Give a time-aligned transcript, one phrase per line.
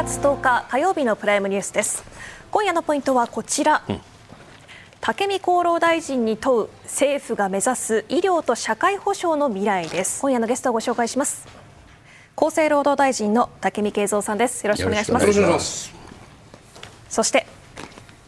[0.00, 2.02] 10月10日火曜日のプライムニュースです。
[2.50, 4.00] 今夜のポイントはこちら、うん、
[5.02, 10.22] 武見厚労大臣に問う政府が目指す医療と社会保障の未来です。
[10.22, 11.46] 今夜のゲストをご紹介します。
[12.34, 14.64] 厚生労働大臣の武見敬三さんです。
[14.66, 15.92] よろしくお願いします。
[17.10, 17.46] そして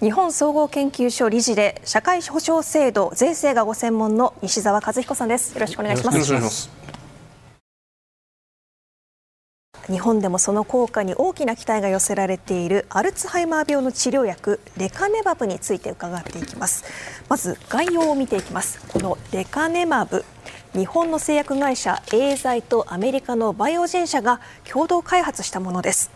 [0.00, 5.54] 日本総合研究所理事で社会保障制度税制がご専門の西澤和彦さんです。
[5.54, 6.70] よろしくお願いします
[9.92, 16.84] 日本でもその効果に大きな期待が寄せられているアルツハイマー病の治療薬レカネマブについて伺っていきます。
[17.28, 18.80] まず概要を見ていきます。
[18.88, 20.24] このレカネマブ
[20.72, 26.10] 日本の製薬会社エーザイとアメリカのバイオジェン社が共同開発したものです。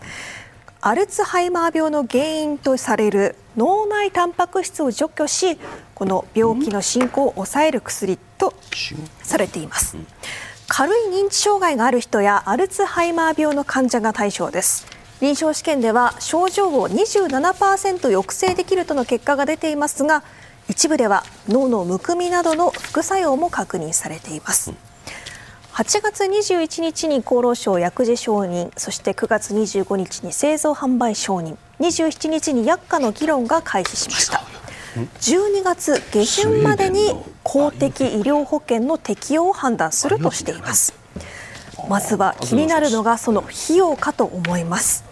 [0.81, 5.59] アルツハイマー病の原因とされる脳内タンパク質を除去し
[5.95, 8.55] この病気の進行を抑える薬と
[9.23, 9.99] されています。
[10.69, 14.87] 軽い認知障害がある人やアルツハイマー病の患者が対象です。
[15.21, 20.23] 臨床試験では症状を27%抑制できるとの結果が出ていますが
[20.69, 24.75] 一部では脳のむくみなどの副作用も確認されています。
[25.73, 34.43] 8月21日に厚労省薬事承認そして9月25日に製造販売承認27日に薬価の議論が開始しました。
[34.97, 40.95] 12月下旬までに公的医療保険の適用を判断するとしています。
[41.89, 45.05] まずは気になるのがその費用かと思います。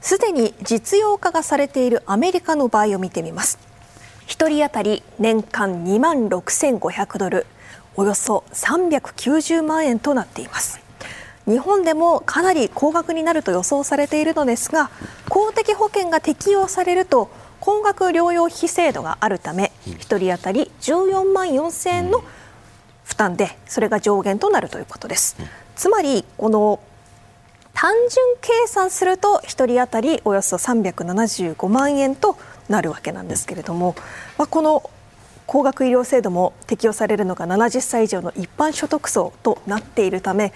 [0.00, 3.58] すでに実用化がされているアメリカの場合を見てみます。
[4.26, 7.46] 1人当たり年間2万6500ドル
[7.94, 10.80] およそ390万円となっています。
[11.46, 14.90] 日本でもかなり高額になると予想されているのですが
[15.28, 17.30] 公的保険が適用されると
[17.66, 22.22] 高額療養費制度があるため1人当たり14万4000円の
[23.02, 25.36] 負担でそれが上限となるということです。
[25.74, 26.78] つまりこの
[27.74, 33.96] 単純計算すると1人当たりおよそ375万円となるわけなんですけれども、
[34.38, 34.88] まあ、この
[35.48, 40.52] 高額医療制度も適用されるのが70歳以上の一般所得層となっているため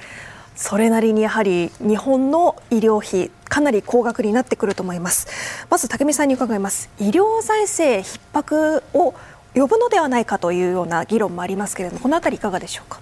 [0.60, 5.26] それなりにやはり日本の医療費かなり高額になってくると思います。
[5.70, 6.90] まず武見さんに伺います。
[6.98, 9.14] 医療財政逼迫を
[9.54, 13.00] 呼ぶのではないかというような議論もありますけれどもこのあたりいかがでしょうか？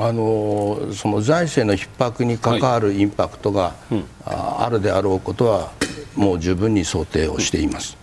[0.00, 5.70] あのその財政の逼迫に関わるインパクトが、はいうん、あるであろうことは
[6.16, 7.96] もう十分に想定をしています、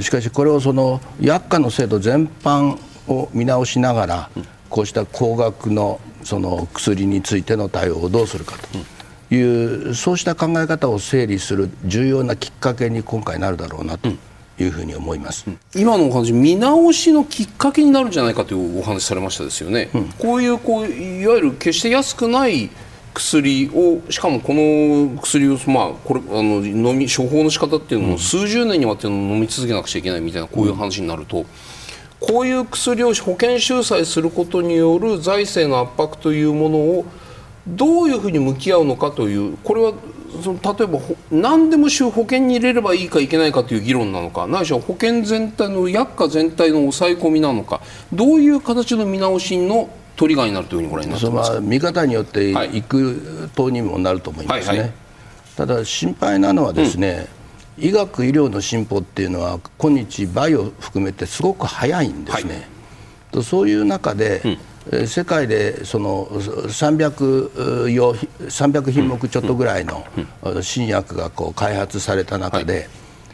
[0.00, 4.30] しかしこれをその薬価の制度全般を見直しながら、
[4.70, 8.56] こうした高額のその薬についての対応をどうするか
[9.28, 14.10] という、そうした考え方を整理する重要なきっかけに今回なるだろうなと。
[14.60, 15.46] いうふうに思います、
[15.76, 19.44] 今のお話見直しのきっかけになるんじゃないかというお話されました。
[19.44, 22.68] ですよね、うん、こういうこういわゆる決して安くない
[23.14, 31.46] 薬をしかもこの薬を、まあ、これあの飲み処方の仕方っていうのも数十年にわたって飲み続けなくちゃいけないみたいなこういう話になると、
[32.20, 37.06] こういう薬を保険収載することによる財政の圧迫というものを
[37.66, 39.92] どういうふうに向き合うのかというこれは
[40.42, 40.98] その例えば
[41.30, 47.80] 何でも保険に入れればいいかいけないかという議論なのかないしは保険全体の薬価全体の抑え込みなのか
[48.12, 51.60] どういう形の見直しのトリガーになるというふうにご覧になってますか？
[51.60, 52.82] 見方によってい。
[52.82, 54.92] く党にもなると思いますね、はいはい、
[55.56, 57.37] ただ心配なのはですね、うん、
[57.80, 62.68] 医学医療の進歩っていうのは今日バイオ含めてすごく早いんですね、
[63.32, 64.42] はい、そういう中で、
[64.90, 67.88] うん、世界でその 300,
[68.46, 70.04] 300品目ちょっとぐらいの
[70.60, 72.88] 新薬がこう開発された中で、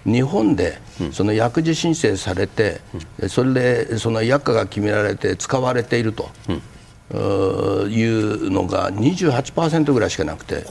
[0.04, 0.78] 日本で
[1.12, 2.80] その薬事申請されて、
[3.28, 6.28] それでその薬価が決められて使われていると。
[7.12, 7.16] い
[8.02, 10.64] うのが28%ぐらいしかなくて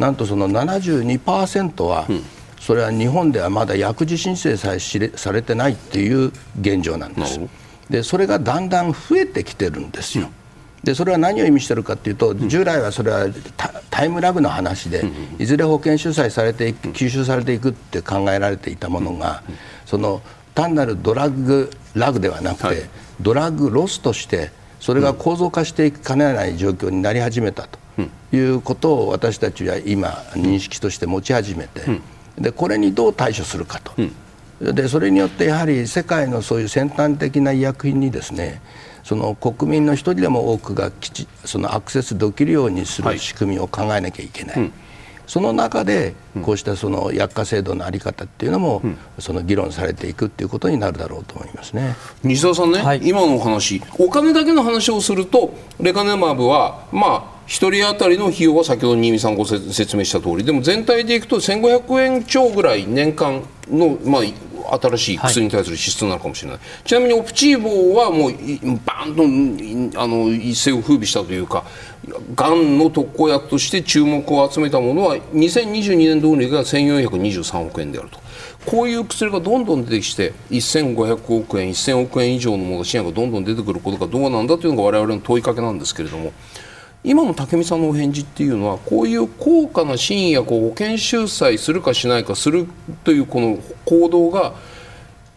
[0.00, 2.08] なんとその72%は、
[2.66, 4.80] それは日本ではまだ薬事申請さえ
[5.14, 7.40] されてないっていう現状なんです。
[7.88, 10.30] でそれがだんだん増えてきてるんですよ。
[10.82, 13.28] でそれは何を意味しているかというと従来はそれは
[13.88, 15.04] タイムラグの話で
[15.38, 19.44] いずれ保険主催されて吸収されていくって考えられていたものが
[19.84, 20.20] その
[20.56, 22.90] 単なるドラッグラグではなくて
[23.20, 27.78] ドラッグロスとしてそれが構造化していきかねない状況になり始めたと
[28.32, 32.00] いうことを私たちは今認識として持ち始めて
[32.38, 33.92] でこれにどう対処するかと。
[34.60, 38.62] でそれによってやはり世界のそういう先端的な医薬品にですね
[39.04, 44.56] その国民の一人でも多くがきちそのアクセスできるようにする仕組みを考えなきゃいけない。
[44.56, 44.72] はいうん。
[45.26, 48.82] その中でこうしたその薬価制度の在り方っていうのも、
[49.18, 51.96] その議論されていくっていうことになるだろうと思いますね。
[52.22, 68.32] 西澤さんね、はい、今のお話お金だけの話をするとレカネマブはまあ1人当たりの費用は先ほど新見さんご説明した通りでも全体でいくと1500円超ぐらい年間の、まあ、新しい薬に対する支出なのかもしれない、はい、ちなみにオプチーボはもう
[68.84, 71.64] バーンとあの一世を風靡したというか
[72.34, 78.26] がんの特効薬として注目を集めたものは2022年度売りが1423億円であると。
[78.66, 86.32] こういう薬がどんどん出てきて1500億円1000億円以上のもの支援がどんどん出てくることがどうなんだというのが我々の問いかけなんですけれども
[87.06, 92.66] 今の武見さんのお返事っていうのはこういう高価な新薬を保険収載するかしないかする
[93.04, 94.54] というこの行動が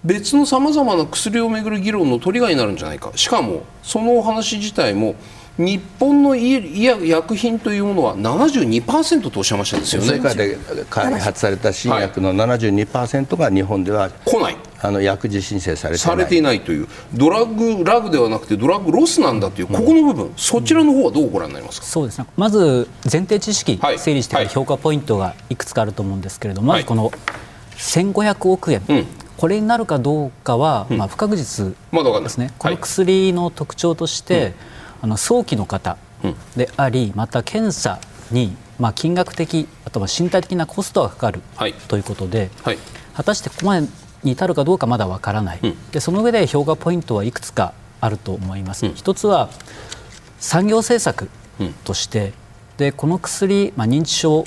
[0.03, 2.65] 別のさまざまな薬をめぐる議論のトリガーにな。
[2.65, 5.13] るんじゃないかしかもそのお話自体も
[5.59, 10.07] 日本の医薬品というものは72%とおっしゃいましたですよね。
[10.07, 10.57] 世界で
[10.89, 14.57] 開発された新薬の72%が日本では来ない。
[14.81, 16.87] あの薬事申請されてされていないという。
[17.13, 22.27] ドラッグラグではなくてドラッグロスなんだというここの部分、うん、そちらの方はどうご覧になりますか、そうですね。
[22.37, 27.11] まず前提知識整理してから評価ポイントがいくつかあると思うんですけれども、まずこの
[27.75, 29.05] 1500億円、うん。
[29.35, 34.53] これになるかどうかは、まあ、不確実ですね、この薬の特徴として、
[35.01, 35.97] あの早期の方
[36.55, 37.99] であり、また検査
[38.31, 42.77] に、まあ、金額的あとは身体的なコストがかかる、はい、ということで、はい、
[43.13, 43.87] 果たしてここまで
[44.23, 48.85] に至るかどうかまだわからない、うん、でその上で評価ポイントはいくつかあると思います。
[48.85, 49.49] うん、一つは
[50.39, 51.29] 産業政策
[51.83, 52.31] として、
[52.77, 54.45] でこの薬、まあ、認知症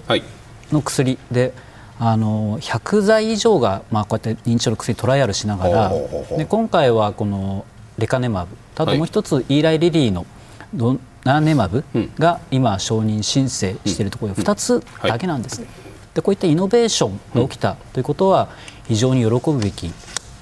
[0.71, 1.53] の薬で、
[1.99, 5.93] あの100剤以上が、まあ、こうやって認知症の薬トライアルしながら
[6.37, 7.67] で今回はこの
[7.99, 8.57] レカネマブ。
[8.75, 10.27] あともう一つ、イーライリリーの
[10.75, 11.85] ドナーネマブ？
[12.19, 15.61] が今承認申請しているところで2つだけなんです。
[15.61, 15.67] ね。
[16.15, 18.49] でこういったイノベーションが起きたということは
[18.87, 19.93] 非常に喜ぶべき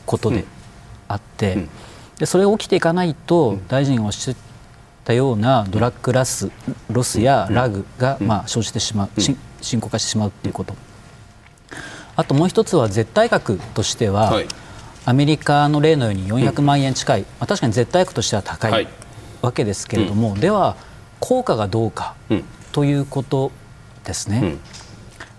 [0.07, 0.45] ことで
[1.07, 1.67] あって、
[2.19, 4.37] でそれが起きていかないと大臣がおっしゃっ
[5.05, 6.51] たようなドラッグラス
[6.91, 9.21] ロスやラグがまあ生じてしまう
[9.61, 10.75] 深刻化してしまうということ。
[12.17, 14.47] あともう一つは絶対額としては、はい、
[15.07, 18.89] アメリカの例のように400万円近い、まあ、確かに絶対額としては高い
[19.43, 20.77] わけですけれども、うん、では
[21.21, 22.15] 効果がどうか
[22.73, 23.53] ということ
[24.05, 24.57] ですね。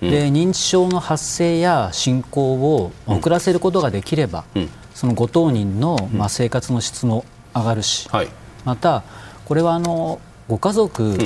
[0.01, 4.43] うん、で認知症の発生や進行を遅らせることができれば、
[4.93, 7.25] そのご当人の、まあ、生活の質も
[7.55, 8.27] 上がるし、はい、
[8.65, 9.03] また
[9.45, 11.17] これはあのご家族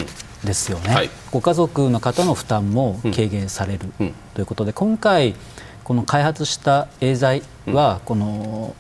[0.44, 3.92] ですよね、はい、ご家族の方の負担も軽減される
[4.33, 5.36] ということで今回
[5.83, 8.75] この開発したエーザイはこの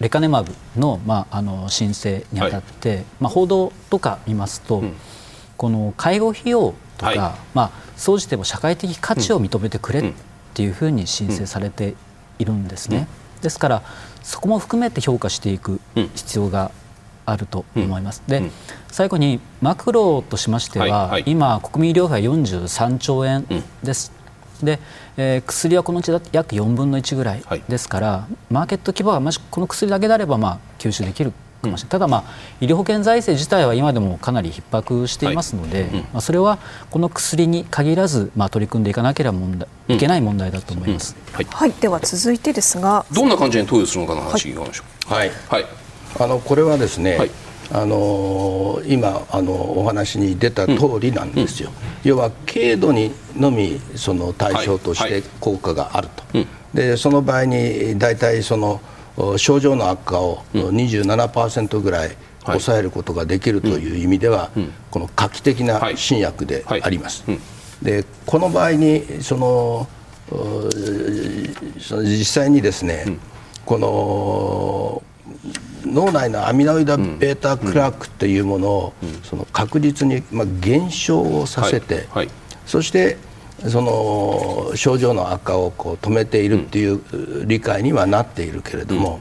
[0.00, 4.94] レカネマブの,、まあ、あの申請にあたって、はい、まあ、報道とか見ますと、うん、
[5.56, 7.18] この介護費用とか、はい、
[7.54, 10.12] まあ、総じても社会的価値を認めてくれっ
[10.54, 11.94] ていうふうに申請されて
[12.38, 13.08] いるんですね。
[13.42, 13.82] ですから
[14.22, 15.80] そこも含めて評価していく
[16.14, 16.70] 必要が
[17.26, 18.22] あると思います。
[18.26, 18.42] で、
[18.90, 23.46] 最後にマクロとしましては、はいはい、今国民医療費は43兆円
[23.82, 24.12] です。
[24.64, 24.78] で、
[25.16, 31.32] えー、薬はこのうち約4分の1ぐらいですから、はい、マーケット規模はもしこの薬だけであれば、まあ、吸収できる
[31.62, 32.24] かもしれない、ただ、まあ、
[32.60, 36.58] 医療保険財政自体は今でもかなり逼迫していますので、はいうん、まあ、それは
[36.90, 41.28] この薬に限らず、まあ、取り組んでいかなければ問題、いけない問題だと思います、うん。
[41.28, 43.04] うん、はい、はい、では続いてですが。
[43.12, 45.14] どんな感じに投与するのかの話いきましょう。
[45.14, 45.66] はい、はい。
[46.20, 47.18] あのこれはですね、
[47.72, 58.80] あの今あのお話に出た通りなんですよ、うん、要は軽度にのみその対象として効果があると、はいはい、でその場合に大体その
[59.36, 64.50] 症状の悪化を27%ぐらい抑えることができるという意味では、
[64.90, 67.24] この画期的な新薬であります。
[67.80, 69.86] でこの場合にその
[72.02, 73.18] 実際にですね、
[73.64, 75.02] この
[75.84, 82.06] 脳内のアミロイド β クラックというものをその確実にまあ減少をさせて、
[82.66, 83.16] そして
[83.68, 89.20] その症状の悪化をこう止めているっていう理解にはなっているけれども、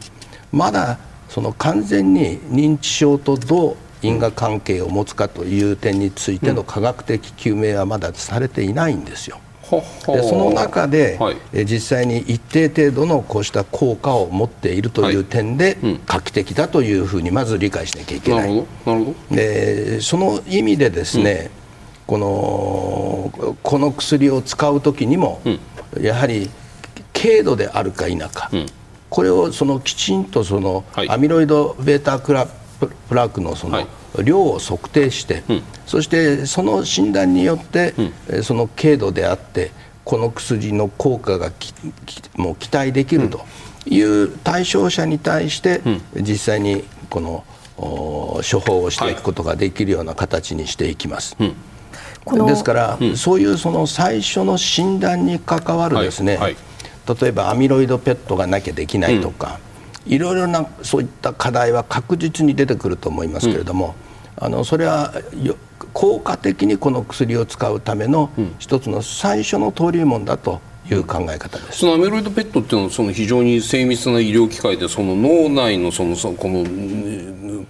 [0.51, 0.97] まだ
[1.29, 9.39] その完全に認知症とどう因果関係を持つかという点についての科学的究明はまだされていないんですよ。
[9.81, 18.53] でその中で、はい、え実際に一定程度のこうした効果を持っているという点で、はいうん、画期的だというふうにまず理解しなきゃいけない。
[18.53, 18.95] なるほ
[19.29, 21.51] どでその意味でですね、うん、
[22.07, 26.49] このこの薬を使う時にも、うん、やはり
[27.13, 28.51] 軽度であるか否か、
[29.09, 32.47] これをそのきちんとその、はい、アミロイド β クラ
[32.87, 33.87] プラークのその、
[34.23, 37.93] 量を測定して、うん、そしてその診断によって、
[38.29, 39.71] うん、その軽度であって
[40.05, 41.51] この薬の効果が
[42.35, 43.45] もう期待できると
[43.85, 45.81] いう対象者に対して、
[46.15, 47.43] 実際にこの
[47.77, 51.35] 処方をしていくことができるような形にしていきます。
[51.39, 51.53] はい。
[52.27, 56.55] うん、ですから、うん、そういうその最初の診断に関わるですね、はい。
[57.07, 59.59] はい、例えばアミロイドペットがなきゃできないとか、
[60.05, 63.95] いろいろなそういった課題は確実に出てくると思いますけれども、
[64.37, 65.13] あのそれは
[65.93, 68.29] 効果的にこの薬を使うための
[68.59, 71.79] 一つの最初の登竜門だという考え方です。
[71.79, 76.65] そのアミロイドペットっていうのはその非常に精密な医療機械でその脳内のそのそのこの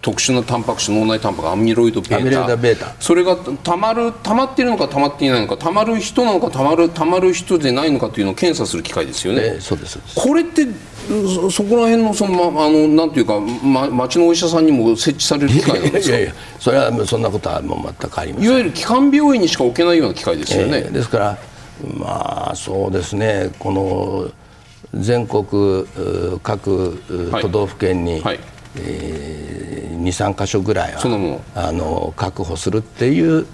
[0.02, 2.96] 特殊なタンパク質脳内タンパクアミロイドベータ。
[3.00, 10.00] それがたまるたまっているのかたまっていないのかたまる人なのかたまるたまる人でないのかというのを検査する機械ですよね、えー、そうです。
[10.16, 10.66] これって
[11.08, 16.18] そそこら辺のその、ま、あのなんていうか、ま、町のお医者さんにも設置される機械なんですか？
[16.18, 18.48] いやいやそれはそんなことはもう全くありません。
[18.48, 21.38] いわゆる基幹病院にしか置けないような機械ですよね、えー、ですから
[21.98, 23.52] まあそうですね。
[23.60, 24.32] この
[24.94, 25.46] 全国
[26.42, 27.02] 各
[27.42, 28.22] 都道府県に、はい。
[28.24, 28.40] はい
[28.76, 33.46] えー、23箇所ぐらいはあの確保するっていう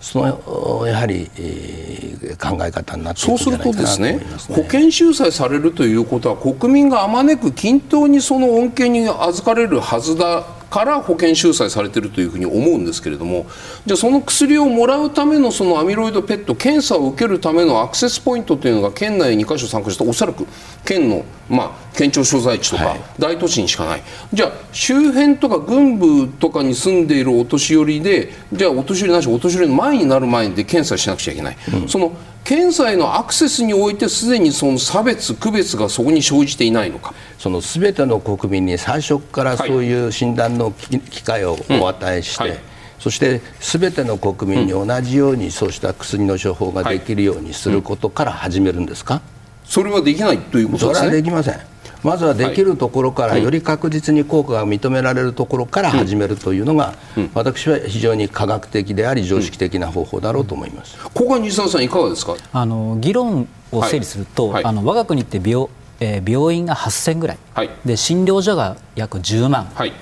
[0.00, 13.46] そのやはり、えー、考え方になっていくんじゃないかなと思います、ね、そうするとですね保険収載されるということは国民があまねく均等にその恩恵に預かれるはずだから保険収載されているというふうに思うんですけれども
[13.84, 20.46] じゃあその薬をもらうためのそのアミロイドペット検査を受けるためのアクセスポイントというのが県内2か所3か所とおそらく
[20.84, 32.12] 県の、まあ、県庁所在地とか大都市にしかない、はい、じゃあ周辺とか軍部とかに住んでいるお年寄りでじゃあお年寄りなしお年寄りの前になる前で検査しなくちゃいけない、うん、その
[32.44, 37.14] 検査へのアクセスにおいてすでにその差別区別がそこに生じていないのか。
[37.38, 42.56] その全ての国民に最初からそういう診断の機会をお与えして、はいうん。
[42.56, 42.64] はい。
[42.98, 49.22] そして全ての国民に同じようにそうした薬の処方ができるようにすることから始めるんですか、
[49.64, 51.06] それはできないということですね。
[51.06, 51.69] それはできません
[52.02, 56.94] まずはできるところから、より確実に効果が認められるところから始めるというのが、
[57.34, 60.98] 私は非常に科学的であり常識的な方法だろうと思います。
[61.02, 62.36] ここは西澤さんいかがですか？
[62.52, 64.54] あの議論を整理すると、はい。
[64.54, 65.68] はい、あの我が国って病
[66.02, 69.92] えー、病院が8000ぐらい、はい、で診療所が約10万ある、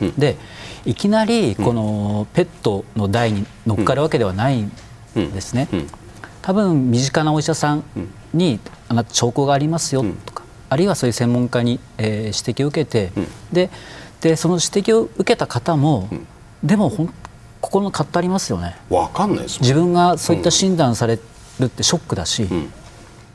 [0.00, 0.38] うん、で
[0.86, 4.72] いきなりこのペットの台に乗っかるわけではないん
[5.14, 5.68] ですね、
[6.40, 7.84] 多分身近なお医者さん
[8.32, 10.31] に、あなた兆候がありますよとか、
[10.72, 13.70] あるいはそういう専門家に、えー、指摘を受けて、うん、で
[14.20, 16.26] でその指摘を受けた方も、うん、
[16.62, 17.14] でもほん
[17.60, 18.76] 心の葛藤ありますよね。
[18.88, 21.18] 分かんないです自分がそういった診断され
[21.60, 22.72] るってショックだし、うん、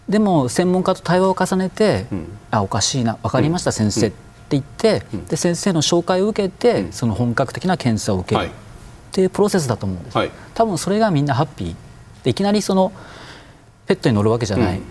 [0.09, 4.17] でも専門家と対話を重ねて、うん、あおかしいな分かりました、先生って
[4.49, 8.51] 言って、で先生の紹介を受けて、その本格的な検査を受ける、はい、っ
[9.11, 11.75] ていうプロセスだと思うんです、はい、多分それがみんなハッピー。
[12.23, 12.91] でいきなりその
[13.85, 14.81] ペットに乗るわけじゃない、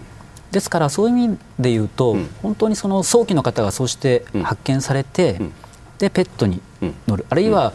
[0.56, 5.52] ですからそういう意味で言うと、うん、本当にその早期の方がそうして発見されて、うん、
[5.98, 6.62] でペットに
[7.06, 7.74] 乗る、あるいは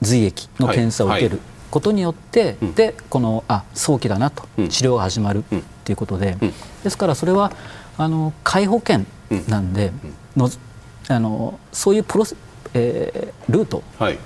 [0.00, 1.38] 髄液の検査を受ける
[1.70, 5.44] ことによって、はい、でこのあ早期だなと、治療が始まる
[5.84, 6.38] ということで、
[6.82, 7.52] ですからそれは
[7.98, 9.04] あの皆保険
[9.46, 9.92] なんで、
[10.34, 10.48] の
[11.08, 12.36] あのそういうプロセ、
[12.72, 14.18] えー、ルート、はい、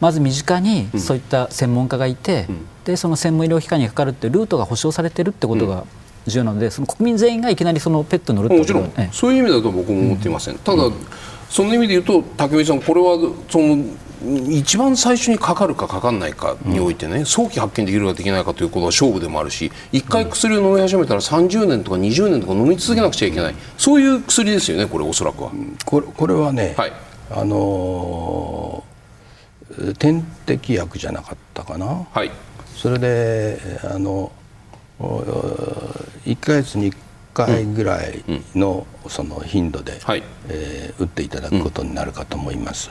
[0.00, 2.46] まず身近にそういった専門家がいて、
[2.84, 5.86] でその専門医療機関にかかるってルートが保障されてるってことが、
[6.26, 10.94] 重要なのでその国民全員がいきなりそのペットに乗るもちろん、ええ、そういう意味だと僕も思っていません、うん、ただ、うん、
[11.48, 13.16] その意味で言うと武井さんこれは
[13.48, 13.84] その
[14.48, 23.54] 一番最初にかかるかかかんないかにおいてね、うん、早期発見できるかできないかということは勝負でもあるし一回薬を飲み始めたら30年とか20年とか飲み続けなくちゃいけない。
[23.76, 25.52] そういう薬ですよねこれおそらくは。
[25.84, 26.92] これこれはね、はい、
[27.30, 32.30] あのー、点滴薬じゃなかったかな、はい、
[32.74, 34.32] それであの
[34.98, 36.96] 1か月に1
[37.34, 38.24] 回ぐらい
[38.54, 42.90] のその頻度で、はい、えー、打っていただくことになるかと思います。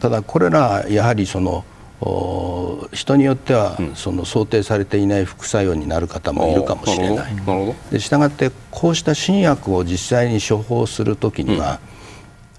[0.00, 1.64] ただこれらやはりその
[2.92, 7.34] 人によってはその想定されていない副作用になる方もいるかもしれない。
[7.90, 11.80] でしたがってこうした新薬を実際に処方するときには、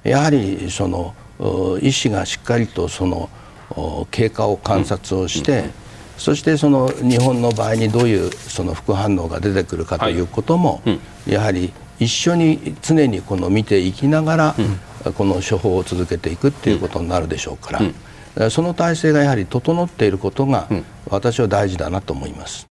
[0.04, 1.14] やはりその
[1.82, 3.30] 医師がしっかりとその
[4.12, 5.70] 経過を観察をして、
[6.20, 10.82] そしてその日本の場合にどういうその副反応が出てくるかということも、
[11.26, 14.56] やはり一緒に常にこの見ていきながら、
[15.18, 17.80] この処方を続けていくっていうことになるでしょうか
[18.36, 20.68] ら、その体制がやはり整っていることが、
[21.10, 22.68] 私は大事だなと思います。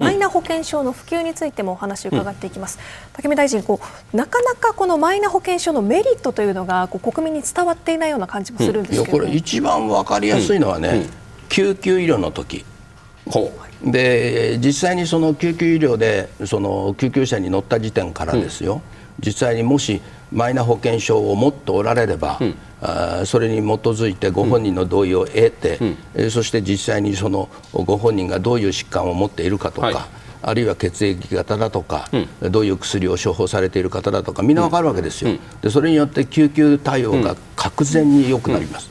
[0.00, 2.78] マイナ保険証の普及についてもお話を伺っていきます。
[3.18, 3.78] うん、武見大臣、こ
[4.12, 11.10] うなかなかこのマイナ保険証のメリットというのがこう国民に伝わっていないような感じもするんですけど、うん、これ一番わかりやすいのはね、うん、
[11.50, 12.64] 救急医療の時。
[13.84, 18.82] で実際にその救急医療でその救急車に乗った時点からですよ、
[19.24, 20.00] 実際にもし
[20.32, 25.78] マイナ保険証を持っておられれば、うん、あそれに基づいてご本人の同意を得て、
[26.14, 29.96] うん、そして実際にそのご本人がどういう疾患を持っているかとか、はい。
[30.42, 32.08] あるいは血液型だとか、
[32.40, 38.90] うん、どういう薬を処方されている方だとかみんな分かるわけですよ、うん、でそれによって救急対応が確然に良くなります、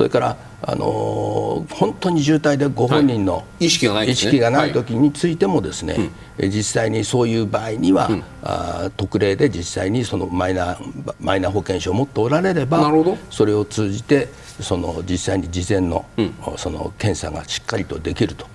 [0.00, 10.78] それからあのー、本当に渋滞でご本人の、意識がない、ね、意識がない時についてもですね、はい、実際にそういう場合には、うん、あ特例で実際にそのマイナ
[11.20, 12.90] マイナ保険証を持っておられれば
[13.28, 14.28] それを通じて
[14.60, 18.46] その実際に事前のうん、その検査がしっかりとできると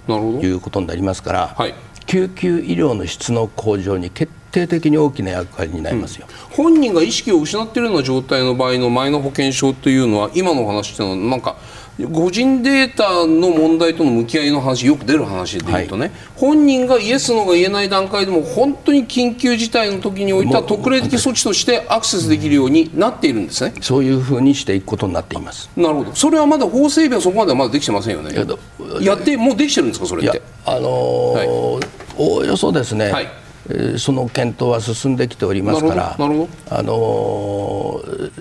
[0.42, 1.75] いうことになりますから、はい、
[2.08, 11.58] 救急医療の質の向上に決定的に大きな役割になりますよ、うん、本人が意識を失っているような状態の場合のマイナ保険証というのは今の話というのはなんか
[12.12, 23.74] 個人データの問題との向き合いの話よく出る話でいうとね、はい、本人がイエスのが言えない段階でも本当に緊急事態の時においては特例的措置としてアクセスできるようになっているんですね。
[23.80, 25.70] そういうふうにしていくことになっています。
[25.78, 26.14] なるほど。
[26.14, 28.36] それはまだ法整備はそこまではまだできてませんよね。
[29.00, 30.42] やってもうできてるんですかそれって？
[30.66, 31.48] あのーはい、
[32.18, 33.45] おおよそですね、はい
[33.98, 38.31] その検討は進んできておりますから、あのー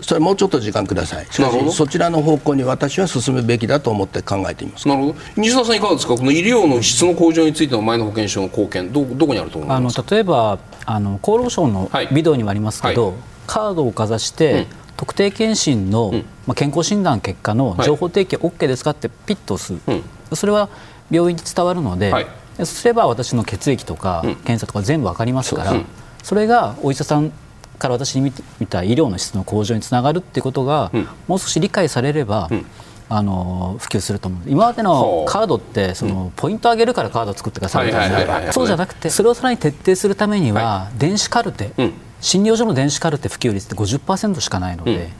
[0.00, 1.26] それもうちょっと時間ください。
[1.26, 4.88] しかしそちらの方向に私は進むべきだと思って考えています。
[4.88, 5.14] なるほど。
[5.36, 6.16] 西田さんいかがですか？
[6.16, 10.02] この医療の質の向上についての前の保険証の貢献どどこにあると思いますか？
[10.02, 13.12] あの例えばあの厚労省のビデオにもありますけど、はい。
[13.12, 14.66] はい、カードをかざして、うん。
[14.96, 20.04] 特定健診の、うん、まあ、健康診断結果の情報提供 OK ですかってピッと押す、うん、
[20.36, 20.68] それは
[21.10, 25.86] 病院に伝わるので、はい、そうすれば私の血液とか検査とか全部分かりますから、うん、
[26.22, 27.32] それがお医者さん
[27.78, 32.66] から私に見た医療の質の向上につながるっていうことが、うん、もう少し理解されれば、うん、
[33.08, 34.42] あの普及すると思う。
[34.46, 39.10] 今までのカードってその、ポイント上げるからカード作ってくださいみたいなそうじゃなくて。
[39.10, 41.72] それをさらに徹底するためには、電子カルテ、
[42.20, 45.10] 診療所の電子カルテ普及率って50%しかないので。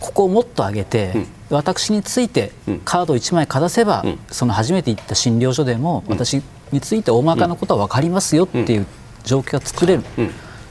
[0.00, 2.52] ここをもっと上げて、うん、私について
[2.84, 6.42] カード1枚かざせば、うん、その初めて行った診療所でも、私
[6.74, 8.86] について大まかなことは分かりますよっていう
[9.24, 10.02] 状況が作れる、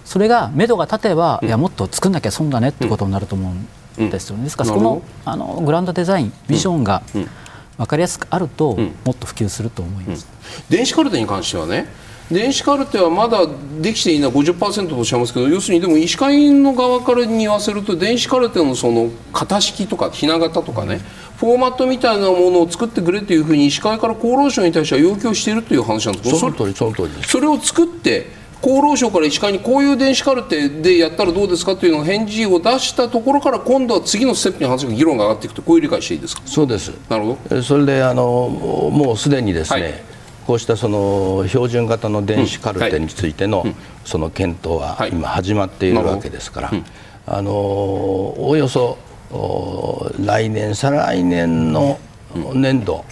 [0.05, 3.53] それが目処が立てば、いやもっと作んなきゃ損だねってことになると思
[3.97, 4.43] うんですよね。
[4.43, 7.01] ですからそのあのグランドデザインビジョンが
[7.77, 10.27] 分かりやすくあると、もっと普及すると思います。
[10.69, 11.87] 電子カルテに関してはね。
[12.31, 13.45] 電子カルテはまだ
[13.81, 21.01] できていない50%とおっしゃいますけど要するにでも医師会員の側からに言わせると電子カルテのその型式とかひな型とかね
[21.43, 28.27] フォーマットみたいなものを作ってくれというふうに医師会から厚労省に対しては要求しているという話なんですその通りその通りそれを作って
[28.61, 36.43] 厚労省から医師会にこういう電子カルテでやったらどうですかというの返事を出したところから今度は次のステップに話が議論が上がっていくとこういう理解していいですか？
[36.45, 36.93] そうです。
[37.09, 37.61] なるほど。
[37.61, 38.47] それであの
[38.93, 39.93] もうすでにですね、はい、
[40.47, 43.65] こうしたその標準型の電子カルテについての
[44.05, 46.71] その検討は今始まっているわけですから、
[47.27, 48.97] あのおおよそ
[50.19, 51.99] 来年再来年の
[52.53, 53.03] 年度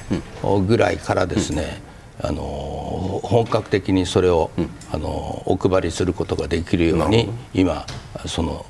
[0.67, 1.81] ぐらいからですね、
[2.21, 5.10] あの本格的にそれを、うん、あの
[5.45, 7.86] お配りすることができるように今
[8.27, 8.65] その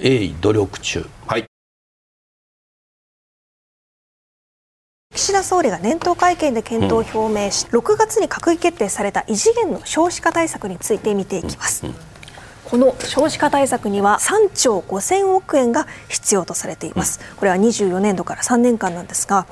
[0.00, 1.06] 鋭意努力中。
[1.26, 1.44] はい。
[5.14, 11.86] 岸田総理が年頭会見で検討を表明し、うん、6月に閣議決定された異次元の少子化対策について見ていきます。
[11.86, 12.15] うんうん
[12.68, 17.20] この少子化対策には3兆5000億円が必要とされています。
[17.36, 19.46] これは24年度から3年間なんですが、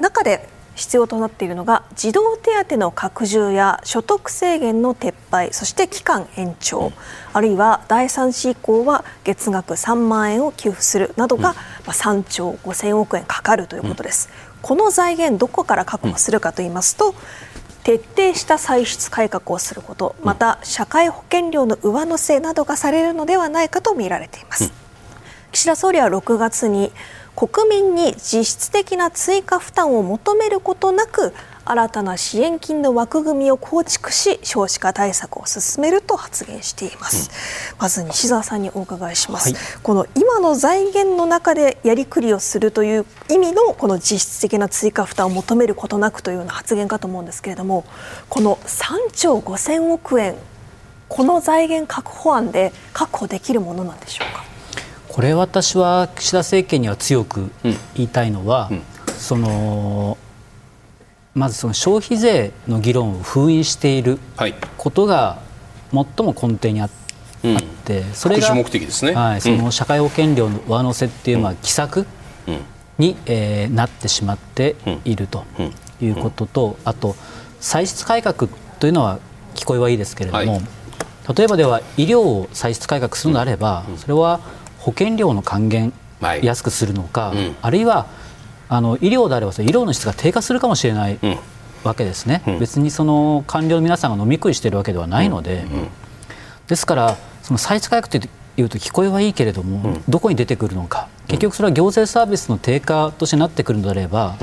[0.00, 6.92] 中で必要となっているのが児童手当の拡充や所得制限の撤廃そして期間延長、
[7.32, 11.54] あるいは第3子以降は月額3万円を給付するなどが、ま
[11.86, 14.28] あ、3兆5000億円かかるということです。
[14.60, 17.14] この財源どこから確保するかと言いますと、
[17.86, 24.72] 徹底した歳出改革をすることまた社会保険料の上乗せなどがされるのではないかと見られています。
[25.52, 26.90] 岸田総理は6月に
[27.36, 31.32] 国民に実質的な追加負担を求めることなく
[31.66, 47.84] 新たな支援金の枠組みを構築し少子化対策を進めると発言しています、うん、まず西澤さんにお伺いします、はい、この今の財源の中でやりくりをするという意味のこの実質的な追加負担を求めることなくというような発言かと思うんですけれども
[48.28, 50.36] この3兆5000億円
[51.08, 54.44] この財源確保案で確保できるものなんでしょうか？
[55.08, 58.82] これ私は岸田政権には強く言いたいのは、うん、
[59.16, 60.18] その
[61.36, 64.18] まずその消費税の議論を封印している
[64.78, 65.38] ことが
[65.92, 66.90] 最も根底にあっ
[67.84, 72.06] て、それが目的ですね、はい、その社会保険料の上乗せっていうのは奇策
[72.96, 75.44] に、えー、なってしまっていると
[76.00, 77.14] いうことと、あと
[77.60, 78.48] 歳出改革
[78.80, 79.18] というのは
[79.54, 80.62] 聞こえはいいですけれども、はい。
[81.36, 84.40] 例えばでは医療を歳出改革するのであれば、それは
[84.78, 85.92] 保険料の還元
[86.40, 88.06] 安くするのか、あるいは
[88.68, 91.18] あの医療であれば医療の質が低下するかもしれない
[91.84, 95.64] わけですね、別にその官僚の皆さんが飲み食いしているわけではないので、
[96.66, 101.08] ですからその歳出改革というと聞こえはいいけれども、どこに出てくるのか。
[101.28, 104.36] 結局それは行政サービスの低下としてなってくるのであれば、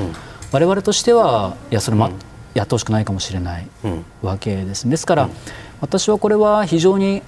[0.51, 2.11] 我々としてはいやそれ、ま
[2.53, 3.67] やってほしくないかもしれない
[4.21, 4.87] わけです。
[4.89, 5.29] ですから、
[5.81, 7.23] 私はこれは非常に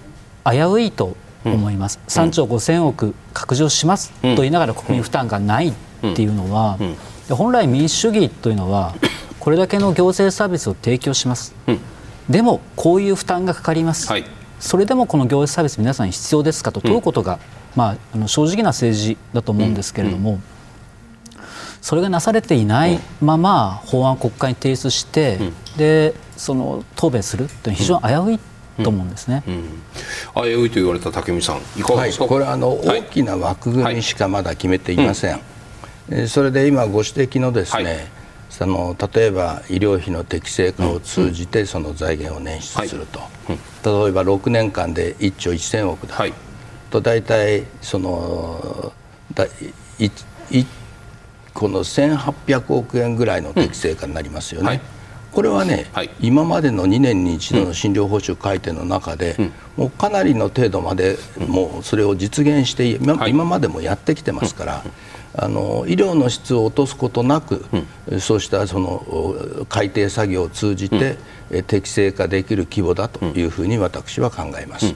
[0.46, 5.74] 危ういと思います、3兆5000億拡充しますと言いながら国民負担がない
[6.12, 6.78] っていうのは、
[7.30, 8.94] 本来民主主義というのは
[9.40, 11.54] これだけの行政サービスを提供します、
[12.30, 14.26] でもこういう負担がかかります、はい、
[14.60, 17.40] それでもこの行政サービス皆さんに必要ですかと問うことが、
[17.76, 20.40] まあ、あの正直な政治だと思うんですけれども、
[21.82, 25.40] それがなされていないまま法案を国会に提出して、
[25.78, 29.54] でその答弁するというのは非常に危ういと思うんですね、うん。
[29.54, 35.42] うん、危ういと言われた武見さん、いかがですか、はい、これはあの、大きな枠組みしかまだ決めていません、はい、
[36.28, 37.96] それで今、ご指摘のですね、はい、
[38.50, 46.18] その例えば医療費の適正化を通じてその財源を捻出すると、例えば6年間で1兆1000億だ
[46.92, 48.94] と、大体その
[49.34, 49.46] だ
[50.00, 50.06] い
[50.52, 50.66] い
[51.54, 54.82] この1800億円ぐらいの適正化になりますよね。
[55.32, 61.18] これはね、はい、今までの2年に一度の診療報酬改定の中で、うん、もうかなりの程度まで、
[61.50, 64.84] もうそれを実現して今までもやってきてますから、
[65.38, 67.66] あの医療の質を落とすことなく、
[68.20, 71.18] そうしたその改定作業を通じて、
[71.68, 74.96] 適正化できる規模だというふうに私は考えます。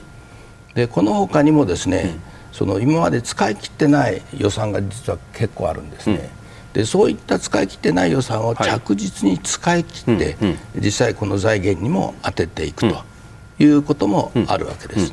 [0.74, 2.18] でこの他にもですね、
[2.52, 6.30] その今まで使い切ってない予算が実は結構あるんですね。
[6.72, 13.02] でそういった使い切ってない予算を着実に使い切って、はい、実際この財源にも当てていくと
[13.58, 15.12] いうこともあるわけです。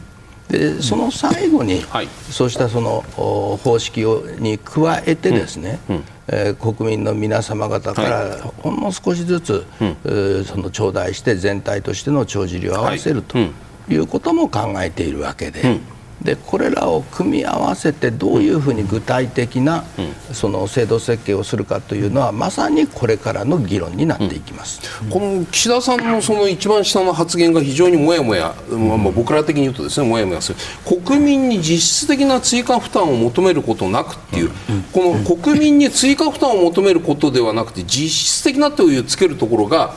[0.50, 5.96] でその最後に、はい、そうしたその方式をに加えてですね、うん。
[5.98, 9.66] うん、えー、国民の皆様方からほんの少しずつ、
[10.06, 13.96] うん、その頂戴して全体としての帳尻を合わせるとい。
[13.96, 15.80] うことも考えているわけで。
[16.22, 19.84] でこれらを組み合わせてどういうふうに具体的な
[20.34, 30.60] その制度設計をするかというのはまさにこれからの議論になっていきます、うん、この岸田さんのその一番下の発言が非常にもやもや、まあ、僕ら的に言うとですねもやもやする。
[30.86, 34.52] 国民に実質的な追加負担を求めることなくっていう、
[34.92, 39.96] この国民に追加負担を求めることではなくて実質的なというつけるところが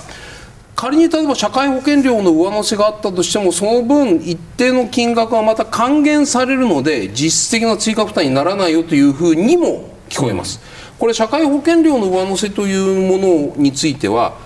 [0.80, 10.58] 仮に例えば社会保険料の上乗せがあったとしてもその分一定の金額はまた還元されるので実質的な追加負担にならないよというふうにも聞こえます。
[10.98, 14.38] これ社会保険料の上乗せというものについては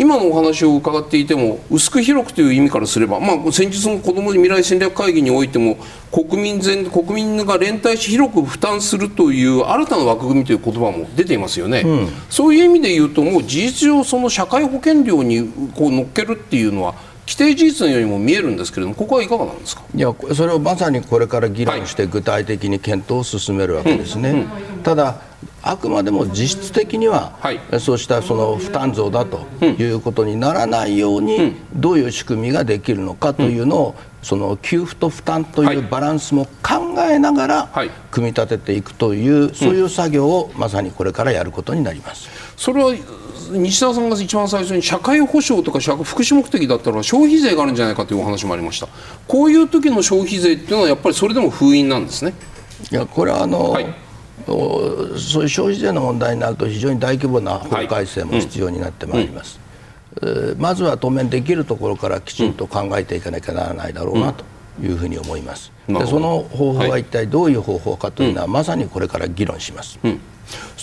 [0.00, 5.76] 今のお話を伺っていても薄く広くという意味からすれば、まあ、先日の子ども未来戦略会議においても
[6.10, 16.94] 国民全国民が連帯し広く負担するという新たな枠組みという言葉も出ていますよね、うん、そういう意味で言うともう事実上その社会保険料にこう乗っけるっていうのは
[17.26, 19.82] 規定事実のようにも見えるんですけれどもここはいかがなんですか？
[19.94, 24.46] いやそれをまさにこれから議論して具体的に検討を進めるわけですね。
[24.82, 25.28] ただ
[25.62, 37.68] あくまでも実質的には、はい、そうしたその負担増だということにならないように、どういう仕組みができるのかというのを、その給付と負担というバランスも考えながら、
[38.10, 42.28] 組み立てていくという、そういう作業をまさにこれからやることになります。
[42.56, 42.94] それは
[43.50, 48.88] 西田さんが一番最初に社会保障とか福祉目的だったら消費税があるんじゃないかというお話もありました。
[49.26, 52.32] こういう時の消費税っていうのはやっぱりそれでも封印なんですね。
[52.90, 54.09] いやこれはあの、はい
[54.50, 59.60] そういう消費税の問題になると非常に大規模な法改正も必要になってまいります、
[60.20, 64.44] はいうん、まずは当面できるところからきちんと考えていかなきゃならないだろうなと
[64.82, 70.20] いうふうに思います、でその方法は一体どういう方法かというのは、まさにこれから議論します、うん。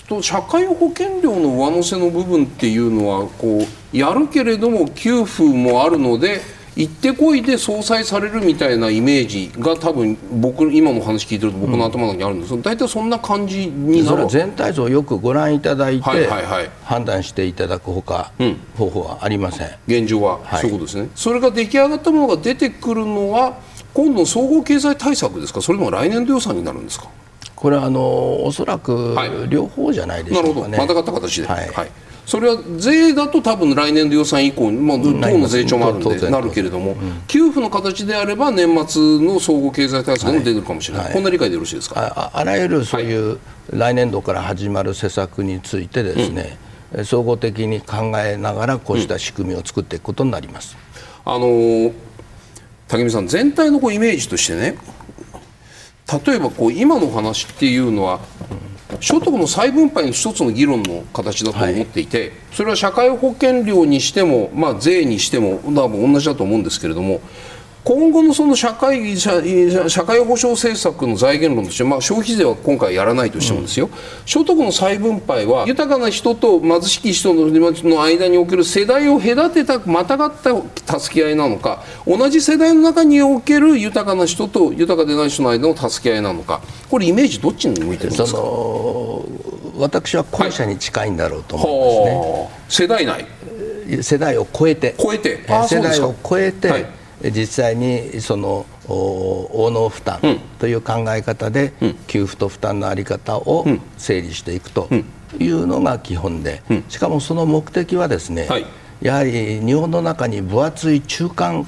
[0.08, 3.60] と社会保険料の上乗せの部分っていうのはこ
[3.94, 6.42] うやるけれども給付もあるので
[6.78, 12.52] 行ってこいで相殺されるみたいなイメージが多分僕今の話聞いてると僕の頭の中にあるんです。
[12.52, 14.28] けど、大体そんな感じになる。
[14.30, 19.70] 全体像をよくご覧いただいて、はいはいはい、判断していただくほか、うん、方法はありません。
[19.88, 21.10] 現状は、はい、そういうことですね。
[21.16, 23.58] それが出来上がったものが出てくるのは
[23.96, 25.64] 今度の総合経済対策ですか？
[25.64, 27.10] それとも来年度予算になるんですか？
[27.56, 29.18] これはあのおそらく
[29.50, 31.92] 両方じゃないでしょうかね、はい、またがった形で、はい、はい
[32.28, 42.30] それは税だと多分来年度予算以降、まあ、党の税調もあるんでなるけれども、給付の形であれば年末の総合経済対策も出るかもしれない、はい、こんな理解でよろしいですか？
[42.34, 43.40] あらゆるそういう
[43.72, 46.58] 来年度から始まる施策についてですね、
[46.92, 50.76] うん、総合的に考えながらこうした仕組みを作っていくことになります。
[51.26, 51.48] うん、あの
[52.90, 54.78] 武見さん全体のこうイメージとしてね
[56.26, 58.20] 例えばこう今の話っていうのは
[59.00, 67.22] 所得の再分配の一つの議論の形だと思っていて、はい、それは社会保険料にしても、まあ、税にしても同じだと思うんですけれども
[67.88, 69.42] 今後のその社会社
[69.88, 73.92] 社会保障政策の財源論として、まあ、消費税は今回やらないとしてもですよ、うん、
[74.26, 80.34] 所得の再分配は豊かな人と貧しき人の間における世代を隔てたまたがっ
[80.84, 88.40] た助け合いなのか同じ世代の中における豊かな人と豊かでない人の間の助け合いなのかこれイメージどっちに向いてるんですか？
[89.78, 94.04] 私は後者に近いんだろうと思いますね、はい、世代内。
[94.04, 94.94] 世代を超えて。
[95.00, 95.40] 超えて。
[95.70, 100.20] 世代を超えて、はい実際にその応能負担
[100.60, 101.74] という考え方で
[102.08, 103.66] 給付と負担の在り方を
[103.98, 104.88] 整理していくと
[105.40, 108.48] いうのが基本でしかもその目的はですね、
[109.02, 111.66] やはり日本の中に分厚い中間,、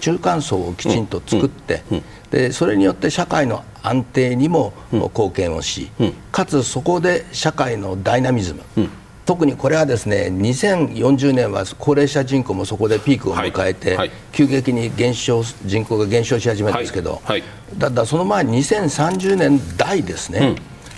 [0.00, 1.82] 中間層をきちんと作って
[2.30, 5.90] でそれによって社会の安定にも貢献をし
[6.32, 8.88] かつそこで社会のダイナミズム
[9.26, 13.96] 特にこれはですね2040年は高齢者人口もそこでピークを迎えて、はい。
[13.96, 17.42] はい、急激に減少人口が減少し始めるんですけど、はい、
[17.76, 20.56] だだその前2030年代ですね、うん、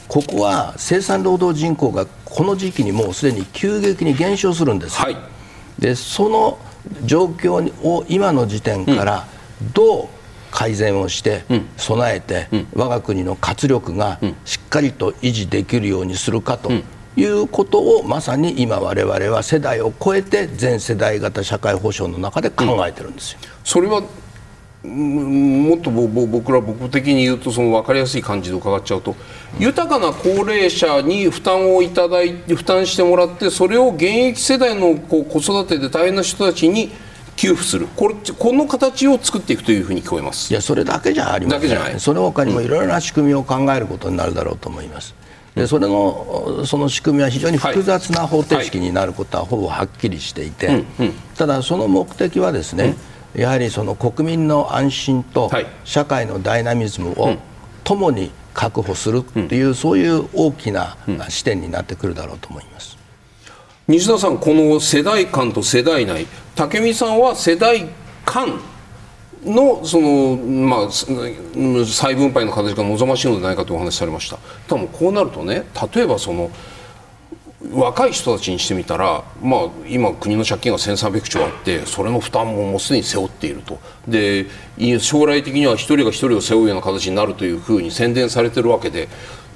[0.08, 5.00] ここは生産労働人口がこの時期にもうすでに急激に減少するんです、
[5.78, 6.58] でその
[7.04, 9.26] 状況を今の時点から
[9.72, 10.08] どう
[10.50, 11.44] 改善をして
[11.78, 16.70] 備えて、我が国の活力がしっかりと維持できるようにするかと。
[17.18, 23.40] いうことをまさに今我々は世代を超えて全世代型社会保障の中で考えてるんですよ。
[23.64, 24.02] それは
[24.84, 29.16] もっと僕ら僕的に言うとその分かりやすい感じで伺っちゃうと、
[29.58, 36.92] 豊かな高齢者に負担をいただいて負担してもらってそれを現役世代のこう子育てで大変な人たちに
[37.34, 45.14] 給付するこれこの形を作っていくというふうに聞こえますいやそれだけじゃありませんその他にもいろいろな仕組みを考えることになるだろうと思います。
[45.58, 50.84] でそれのその仕組みは非常に複雑な方程式になることはほぼはっきりしていて、
[51.36, 52.94] ただその目的はですね、
[53.34, 55.50] やはりその国民の安心と
[55.84, 57.36] 社会のダイナミズムを
[57.84, 60.96] 共に確保するっていう、そういう大きな
[61.28, 62.96] 視点になってくるだろうと思います。
[63.86, 67.88] 西田さん、この世代間と世代内、武見さんは世代
[68.24, 68.60] 間
[69.44, 74.38] のその、まあ、再分配の形が望ましいのではないかとお話されました。
[74.68, 76.50] 多分こうなるとね例えばその
[77.72, 83.80] 若い人たちにしてみたら、まあ、今、国の借金が1300兆あってそれの負担ももうすでに背負っていると。
[84.06, 84.46] で
[85.00, 89.08] 将来的には1人が1人を背負うような形になるというふうに宣伝されているわけで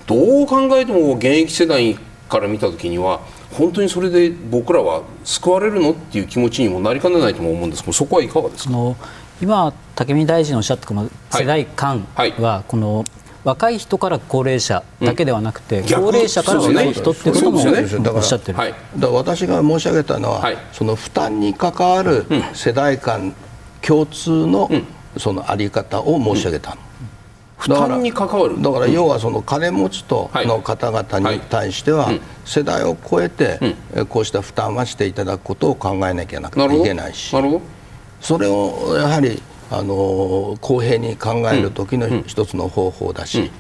[0.07, 1.97] どう考えても現役世代
[2.29, 3.21] から見た時には
[3.53, 7.83] 本当にそれで僕らは救われるのっていう気持ちにもなりかねないと思うんです。
[7.83, 8.65] けどそこはいかがです
[8.97, 8.97] か？
[9.43, 12.07] 今、武見大臣のおっしゃったこの世代間
[12.39, 13.05] は、この
[13.43, 22.25] 若い人から高齢者だけではなくて、うん、高齢者から若い人ってこともおっしゃってる、ね、だから私が申し上げたのは、はい、その負担に関わる
[22.55, 23.35] 世代間
[23.81, 24.71] 共通の
[25.17, 26.77] そのあり方を申し上げたの。
[27.57, 28.63] 負担に関わる。
[28.63, 32.13] だから要はその金持ちとの方々に対しては
[32.45, 33.59] 世代を超えて
[34.09, 37.35] こうした負担はしていただくことを考えなきゃなくていけないし。
[37.35, 37.82] なるほど
[38.23, 43.51] それをやはりあの公平に考える時の一つの方法だし、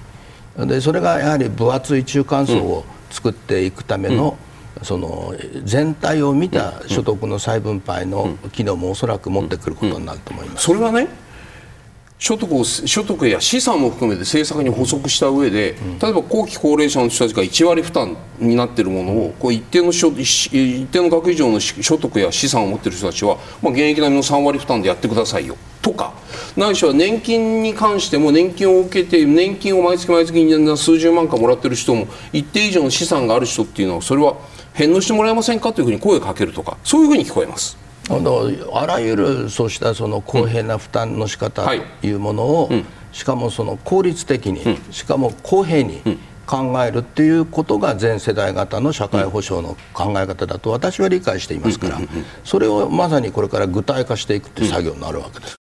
[0.56, 4.38] でそれがやはり分厚い中間層を作っていくための、
[4.82, 10.64] その全体を見た所得の再分配の機能もおそらく持ってくることになると思います。
[10.64, 11.08] それはね
[12.22, 25.56] 所得を所得や資産も含めて政策に補足した上で、例えば後期高齢者の人たちが1割負担になっているものをこう一定の一定の額以上の所得や資産を持っている人たちは、まあ、現役並みの3割負担でやってくださいよ。
[25.82, 26.14] とか
[26.56, 34.36] ないしは年金に関しても年金を受けて年金を毎月毎月数十万かもらっている人も一定以上の資産がある人っていうのはそれは
[34.74, 35.72] 返納してもらえませんか？
[35.72, 37.76] というふうに声をかけるとかそういうふうに聞こえます。
[38.16, 42.12] あのあらゆるそうしたその公平な負担の仕方とい。
[42.12, 42.70] うものを、
[43.12, 46.02] しかもその効率的に、しかも公平に
[46.46, 52.00] 考えるっていうことが全世代型の社会保障の考え方だと私は理解していますから、
[52.44, 55.61] それをまさにこれから具体化していくという作業になるわけです。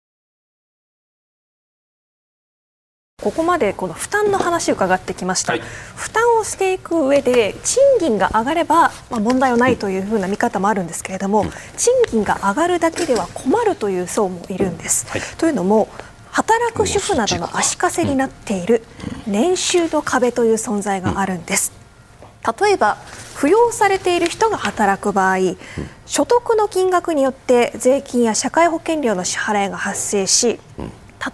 [3.24, 5.62] ここまでこの負担の話を伺ってきました、はい、
[5.96, 15.06] 負担をしていく上で賃金が上がれば、まあ、問題はないというふうな見方もあるんですけれども、うん、賃金が上がるだけでは困るという層もいるんです。
[15.08, 15.88] はい、というのも
[16.30, 18.84] 働く主婦などの足かせになっている
[19.26, 21.72] 年収の壁という存在があるんです。
[22.60, 22.98] 例えば
[23.36, 25.38] 扶養されている人が働く場合、
[26.04, 30.60] 所得の金額によって税金や社会保険料の支払いが発生し、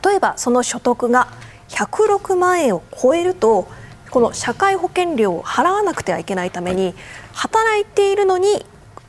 [0.04, 1.26] 例えばその所得が
[1.70, 3.68] 106万円を超えると
[4.10, 6.94] この社会保険料を払わなくてはいけないために
[7.32, 8.64] 働いているのに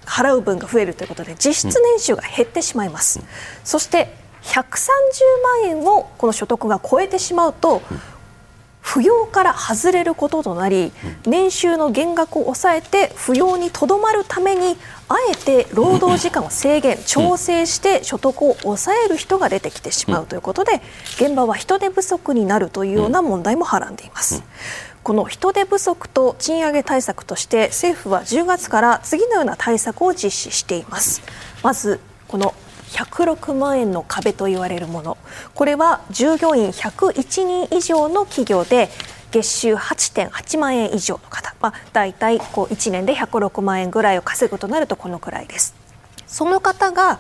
[0.06, 3.22] 払う分が増えるということで実質年収が減ってしまいます、
[3.64, 4.62] そして130
[5.64, 7.82] 万円をこの所得が超えてしまうと、
[8.84, 10.92] 扶養から外れることとなり
[11.26, 14.76] 年収の減額を抑えて扶養にとどまるために
[15.12, 20.82] あえて労働時間を制限調整して所得を抑える人が出てきてしまうということで
[21.16, 24.44] 現場は人手不足になるというような問題もはらんでいます。
[25.04, 31.24] この人手不足と賃上げ対策として政府は10月から次のような対策を実施しています
[31.64, 32.54] まずこの
[32.92, 35.18] 106万円の壁と言われるもの
[35.56, 38.90] これは従業員101人以上の企業で
[39.32, 45.74] 月収8.8万円以上の方、まあ、大体こう1年で106万円ぐらいを稼ぐとなるとこのくらいです。
[46.28, 47.20] その方が、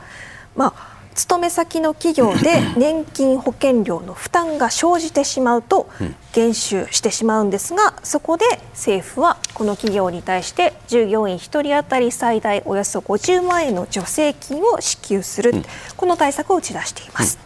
[0.55, 5.89] まあ勤め先の企業で 年金保険料の負担が生じてしまうと
[6.33, 15.53] 減収してしまうんですがそこで政府はこの企業に対して従業員1人当たり最大およそ50万円の助成金を支給する
[15.97, 17.37] この対策を打ち出しています。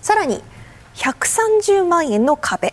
[0.00, 0.42] さらに
[0.94, 2.72] 130万円の壁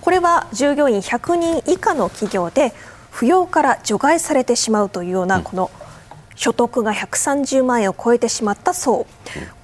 [0.00, 2.72] これは従業員100人以下の企業で
[3.12, 5.70] 扶養から除外されてしまうというようなこの
[6.34, 9.06] 所得が130万円を超えてしまった層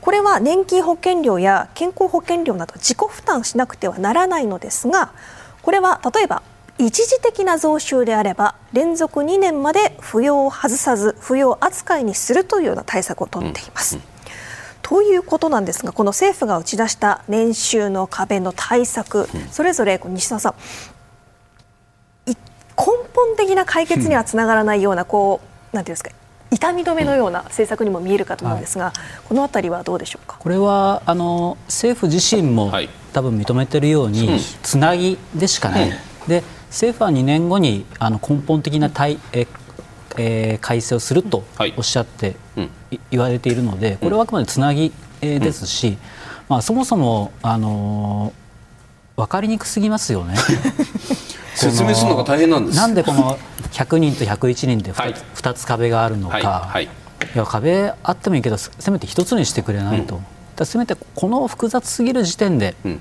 [0.00, 5.12] これは年金保険料や健康保険料など自己負担しなくてはならないのですが
[5.60, 6.42] これは例えば
[6.78, 13.96] 一時的な増収であれば連続2年まで扶養を外さず扶養扱いにするというような対策を取っています。
[13.96, 14.08] うんうん、
[14.82, 20.54] ということなんですがこの政府が打ち出した年収の壁の対策、うん、それぞれ西澤さん
[22.26, 22.34] 根
[23.14, 25.40] 本的な解決にはつながらないようなこ
[25.72, 26.10] うなんていうんですか
[26.50, 28.94] 痛み止めのような政策にも見えるかと思うんですが、はい、
[29.26, 30.36] このあたりはどうでしょうか？
[30.38, 32.70] これはあの政府自身も、
[33.14, 35.90] 多分認めているように、つなぎでしかない、
[36.28, 39.46] で政府は2年後にあの根本的な対え
[40.18, 41.44] えー、改正をすると
[41.76, 45.96] おっしゃって、はい、言われているのでこれはあくまでつなぎ、えー、ですし、うん、
[46.48, 50.34] まあ、そもそも、あのー、分かりにくすぎますよね。
[51.54, 52.76] 説明するのが大変なんです。
[52.76, 53.38] なんでこの
[53.72, 56.44] 100人と101人で 2,、はい、2つ壁があるのか、はい。
[56.44, 56.88] はい、い
[57.38, 60.22] や壁あってもいいけどせめて1つにしてくれないと、うん、
[60.56, 63.00] だせめてこの複雑すぎる時点で、うん、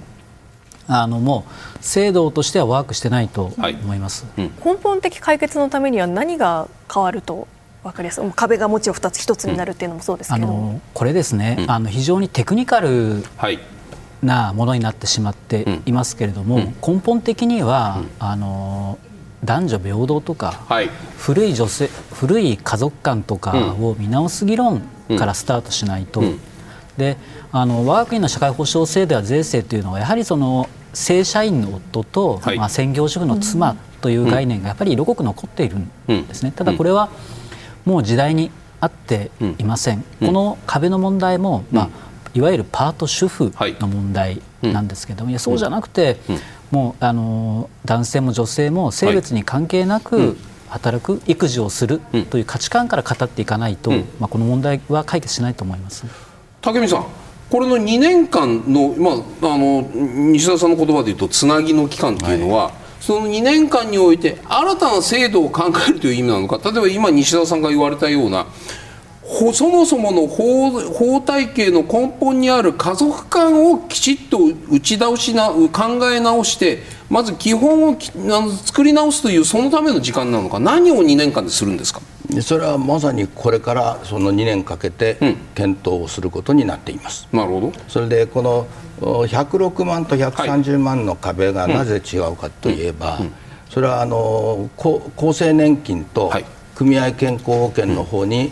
[0.91, 7.47] あのもう制度としてはワークしてないと思います、うん、根本的解決のためには何が変わると
[7.83, 8.31] 分かりやすい。
[8.35, 13.59] 壁がもちろん2つ1つになるっていうのもそうですけど、あのこれですね、あの非常にテクニカル、はい。
[14.21, 18.99] なものになってしまっていますけれども、うん、根本的には、うん、あの
[19.43, 24.81] 男女平等とか、はい、古い女性古い家族観とかを見直す議論
[25.17, 26.39] からスタートしないと、うん、
[26.97, 27.17] で
[27.51, 35.89] あの我が国の社会保障制度や税制というのはやはりその正社員の夫と、はい、まあ、専業主婦の妻という概念がやっぱり色濃く残っているん
[36.27, 36.51] ですね。
[36.55, 37.09] ただこれは
[37.85, 40.03] もう時代に合っていません。
[40.19, 41.89] この壁の問題も、まあ
[42.33, 46.17] いわゆるパート主婦の問題なんですけども、いやそうじゃなくて、
[46.71, 50.37] もうあの男性も女性も性別に関係なく、
[50.69, 51.99] 働く育児をする
[52.29, 56.05] という価値観から語っていかないと、まあ、この問題は解決しないと思います
[56.61, 57.05] 武見さん、
[57.51, 59.11] これの2年間の,、ま
[59.49, 66.59] あ、あの西田さんの言葉で言うとつなぎの期間というのは、はい、その2年間において新たな制度を考えるという意味なのか。
[66.63, 68.47] 例えば今西田さんが言われたような
[69.53, 75.69] そもそもの法法体系の根本にある家族観をきちっと打ち倒しな考
[76.11, 77.97] え直してまず基本を
[78.65, 80.59] 作り直すというそのための時間なのか。
[80.59, 82.01] 何を2年間でするんですか？
[82.39, 85.17] それはまさにこれからその2年かけて
[85.55, 87.73] 検討をすることになっています、うん、なるほど。
[87.89, 88.67] それでこの
[89.01, 93.19] 106万と130万の壁がなぜ違うかといえば、
[93.69, 96.31] それはあの厚生年金と
[96.75, 98.51] 組合健康保険の方に、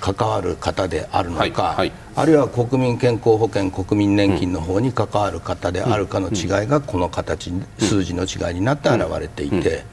[0.00, 1.76] 関わる方であるのか、はい。
[1.76, 9.84] はい、あるいは国民健康保険国民年金の方に関わる方であるかの違いがこの形、数字の違いになって現れていて。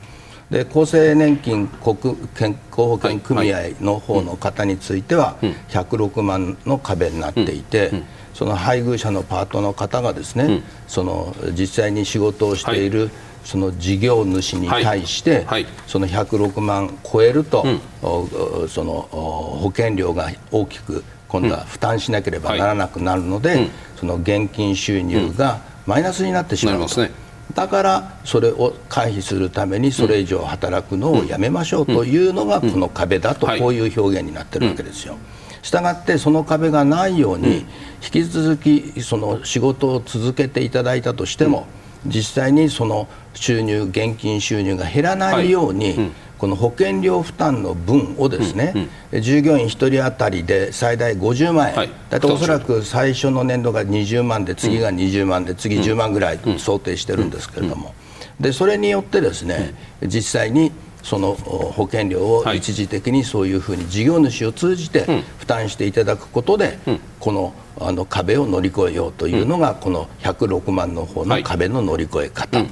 [0.54, 5.36] で厚生年金国健康保険組合の方の方については
[5.70, 7.92] 106万の壁になっていて、
[8.36, 13.10] その配偶者のパートの方がですね、その実際に仕事をしている、
[13.44, 17.64] その事業主に対して、はい、その106万超えると、
[18.02, 27.08] うん、その保険料が大きく今度は負担しなければならなくなるので、うん、その現金収入がマイナスになってしまうと
[27.54, 35.18] だからそれを回避するためにそれ以上働くのをやめましょうというのがこの壁だとこういう表現になってるわけですよ。
[35.62, 37.66] したがってその壁がないように
[38.04, 41.68] 引き続きその仕事を続けていただいたとしても
[42.06, 46.12] 実際にその収入現金収入が減らないように、
[46.44, 48.90] この保険料負担の分をですね、
[49.22, 57.96] 従業員1人当たりで最大50万円、はい、だっておそらく最初の年度が20万で次が20万で次10万ぐらい想定してるんですけれども、
[58.42, 59.74] でそれによってですね、
[60.06, 66.78] 実際にその保険料を一時的にそういうふうに事業主を通じて負担していただくことで、
[67.22, 72.66] このあの壁を乗り越えようというのが、この106万の方の壁の乗り越え方。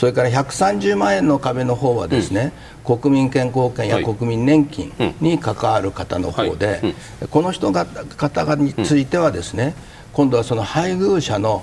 [0.00, 6.94] それから130万円の壁の方はですね、うん、国民健康保険や国民年金に関わる方の方で、
[7.30, 9.74] この人が方についてはですね、
[10.12, 11.62] 今度はその配偶者の、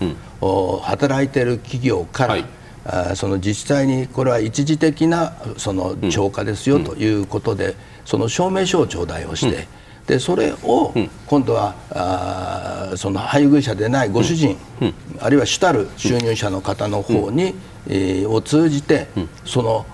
[0.81, 2.45] 働いている企業から、はい。
[2.89, 9.67] あその実際にこれは一時的なその超過ですよということで、その証明書を頂戴をして、
[10.07, 10.93] でそれを
[11.27, 14.57] 今度はあその配偶者でないご主人、
[15.19, 17.55] あるいは主たる収入者の方の方に、
[17.89, 19.07] えー、を通じて、
[19.45, 19.85] その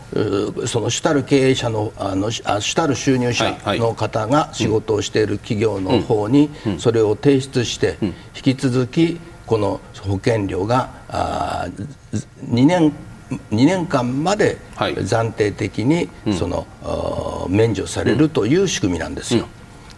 [0.65, 11.67] その主たる経営者のあのあ主たる収入者の方が仕事をしている企業の方にそれを提出して引き続きこの保険料があ
[12.49, 12.93] 2年
[13.29, 16.67] 2年間まで暫定的にその、
[17.49, 19.47] 免除されるという仕組みなんですよ。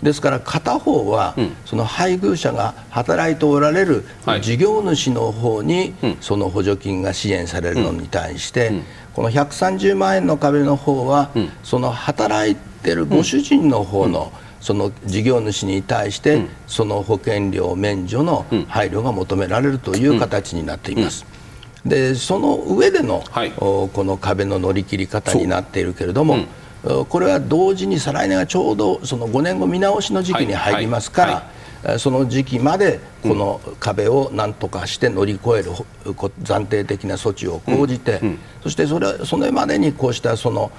[0.05, 1.35] ですから片方は、
[1.65, 4.05] その配偶者が働いておられる
[4.39, 8.71] 事業主の方に、その補助金が支援されるのに対して、
[9.13, 11.31] この130万円の壁の方は、
[11.63, 14.31] その働いてるご主人の方の、
[14.61, 21.25] その事業主に対して、その保険料免除の配慮が求められるという形になっています。
[21.83, 26.37] でその上での、はい、この壁の乗り切り方になっているけれども、
[27.09, 31.49] これは同時に再来年がちょうどその5年後見直しの時期に入りますか
[31.83, 35.71] ら、その時期までこの壁を何とかして乗り越える
[36.43, 38.21] 暫定的な措置を講じて、
[38.63, 40.71] そしてそれそれまでにこうしたその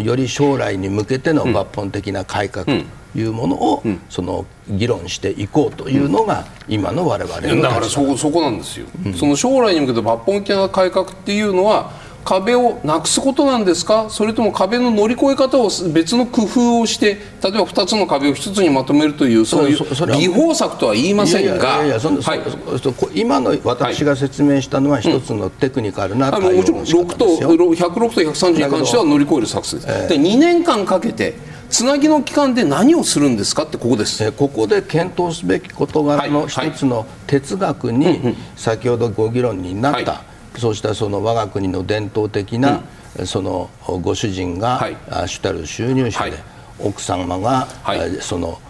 [0.00, 2.72] より将来に向けての抜本的な改革と
[3.14, 8.86] いうものを、その議論していこうというのが今の我々のだからそそこなんですよ、
[9.16, 14.08] その将来に向けて抜本的な改革っていうのは壁をなくすことなんですか？
[14.08, 21.80] それとも壁の乗り越え方を別の工夫をして例えば2つの壁を1つにまとめるというそういう技法策とは言いませんが
[23.14, 31.34] 今の私が説明したのは1つのテクニカルな対応の仕方ですよ、うん、106と130に関しては乗り越える作戦です、えー、で2年間かけて
[31.68, 42.82] つなぎの期間で何をするんですかってここです、えここで検討すべき事柄の一つの哲学に先ほどご議論になった、はいそうしたその我が国の伝統的な、
[43.18, 43.70] うん、その
[44.02, 44.96] ご主人が、はい、
[45.26, 46.40] 主たる収入者で、はい、
[46.80, 48.60] 奥様が、はい、その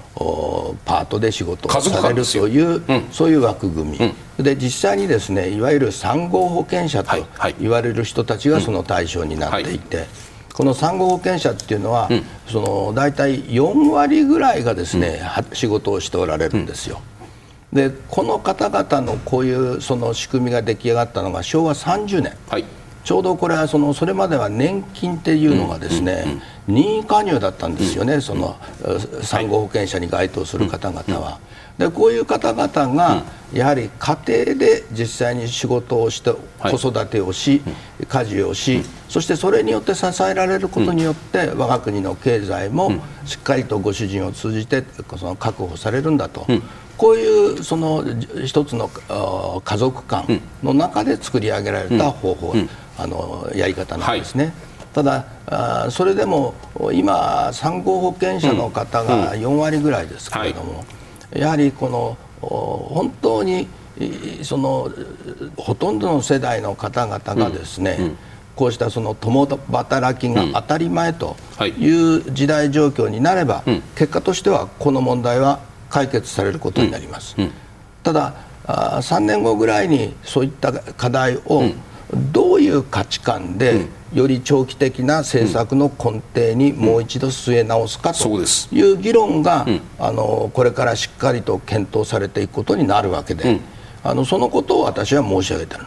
[0.85, 7.17] パートで仕事をされるという、うん、そういう枠組み、うん、で実際にですねいわゆる産後保険者と
[7.59, 10.07] 言われる人たちがその対象になっていて。
[10.53, 12.11] この産後保険者っていうのは、
[12.47, 15.23] その大体4割ぐらいがですね、
[15.55, 17.01] 仕事をしておられるんですよ。
[17.73, 22.65] でこの方々のこういうその仕組みが出来上がったのが昭和30年、はい、
[23.03, 28.57] ちょうどこれはそのそれまでは年金っていうのがですね、任意加入だったんですよね、その
[29.23, 31.41] 産後保険者に該当する方々は。
[31.79, 37.63] でこういう方々がやはり家庭で実際に仕事をして子育てをし、
[38.07, 42.93] 家事をし、そしてそれによって支えられることによって、我が国の経済も
[43.25, 44.85] しっかりとご主人を通じて
[45.17, 46.47] その確保されるんだと、
[46.97, 48.05] こういうその
[48.45, 48.91] 一つの
[49.65, 52.61] 家族間の中で作り上げられた方法、うん。
[52.61, 52.69] うん、
[52.99, 54.45] あのやり方なんですね。
[54.45, 54.53] はい、
[54.95, 56.55] ただあそれでも
[56.93, 60.85] 今産後保険者の方が4割ぐらいですけれども、は
[61.35, 63.69] い、やはりこの本当に
[64.43, 64.91] その
[65.57, 68.05] ほとんどの世代の方々がですね、うん。
[68.07, 68.17] うん、
[68.57, 71.89] こうしたその共働きが当たり前とい。
[71.91, 73.63] う時代状況になれば、
[73.97, 75.61] 結果としてはこの問題は
[75.93, 77.45] 解決されることになります、うん。
[77.45, 77.53] うん、
[78.03, 78.35] ただ
[78.65, 81.65] あ3年後ぐらいにそういった課題を
[82.33, 89.67] どういう価値観でより長期的な政策の根底にもう一度据え直すかという議論が、
[89.99, 93.61] あのこれからしっかりと検討されていくことになるわけで、
[94.05, 95.87] あのそのことを私は申し上げてる。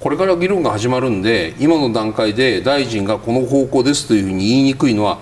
[0.00, 5.18] これから議論が始まるんで今の段階で大臣がこの方向ですというふうに言いにくいのは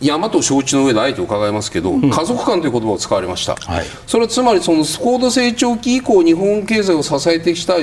[0.00, 7.78] 山と承知の上であえて伺いますけど、うん、家族間という言葉を使われました、はい、それはつまりその高度成長期以降日本経済を支えてきたあ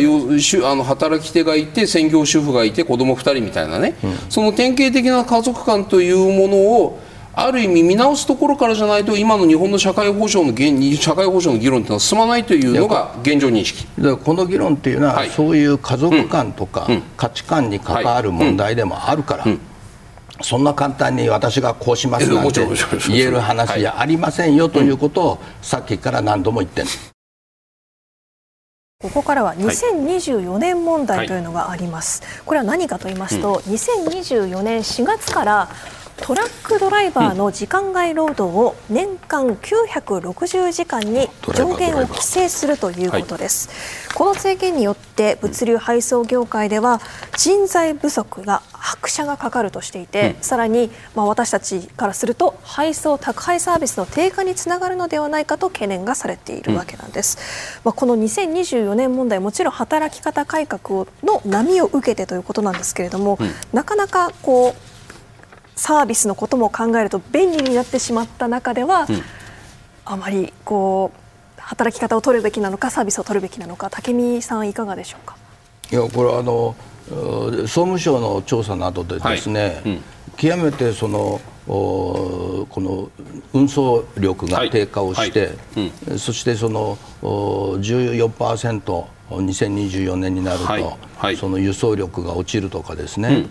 [0.75, 6.99] の働き手がいて専業主婦がいて子供2人みたいなね、うん、その典型的な家族間というものを
[7.33, 13.87] ある意味見直すところからじゃないと今の日本の社会保障の社会保障の議論というのは進まないというのが現状認識。
[14.23, 19.45] この議論というのは、はい、そういう家族観とか価値観に関わる問題でもあるから、
[20.43, 22.61] そんな簡単に私がこうしますなんて
[23.07, 26.87] 言える話じゃありませんよということをさっきから何度も言ってる
[29.01, 32.21] ここからは2024年問題というのがあります。
[32.45, 35.69] これは何かと言いますと、2024年4月から
[36.21, 43.69] トラックドライバーの時間外労働を年間960時間に上限を規制するということです、
[44.09, 47.01] はい、この制限によって物流配送業界では
[47.37, 57.37] 人材不足が拍車がかかるとしていて、うん、さらにまあ私たちからすると配送宅配サービスの低下につながるのではないかと懸念がされているわけなんです、
[57.77, 64.90] うん、まあこの2024年問題もちろん働き方改革の波を受けてということなんですけれども、うん、なかなかこう
[65.75, 69.21] サービスのことも考えると便利になってしまった中では、うん、
[70.05, 71.11] あまりこ
[71.57, 75.37] う働き方を取るべきなのかサービスを取るべきなのか武見さんいかがでしょうか？
[75.91, 76.75] いやこれはあの
[77.09, 79.81] 総務省の調査などでですね、はい。
[79.85, 80.01] うん、
[80.37, 83.09] 極めてそのこの
[83.53, 85.49] 運送力が低下をして、はい。
[85.49, 85.57] はい
[86.11, 90.65] うん、そしてその 14%2024 年になると、
[91.17, 93.47] はい、その輸送力が落ちるとかですね、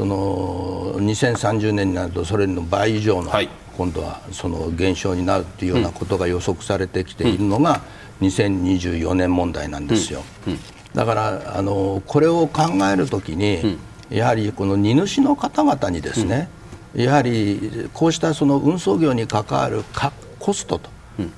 [0.00, 3.30] その2030年になるとそれの倍以上の、
[3.76, 7.82] 今度はその減少になるというようなことが予測されてきているのが
[8.22, 10.22] 2024年問題なんですよ。
[10.94, 13.76] だからあのこれを考えるときに、
[14.08, 16.48] やはりこの荷主の方々にですね、
[16.94, 19.84] やはりこうしたその運送業に関わる
[20.38, 20.88] コストと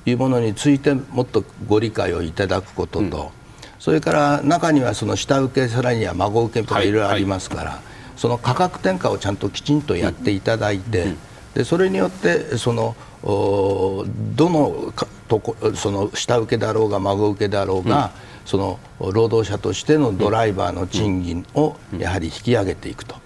[0.05, 3.31] いうものについてもっとご理解をいただくことと、
[3.77, 6.89] それから中にはその下請けさらには孫請けとかい。
[6.93, 7.92] ろいろありますから、
[8.23, 11.07] その価格転嫁をちゃんときちんとやっていただいて、
[11.55, 14.05] でそれによってそのど
[14.49, 14.93] の
[15.27, 18.11] とこその下請けだろうが孫請けだろうが、
[18.45, 23.17] その労働者としてのドライバーの賃金をやはり引き上げていくと、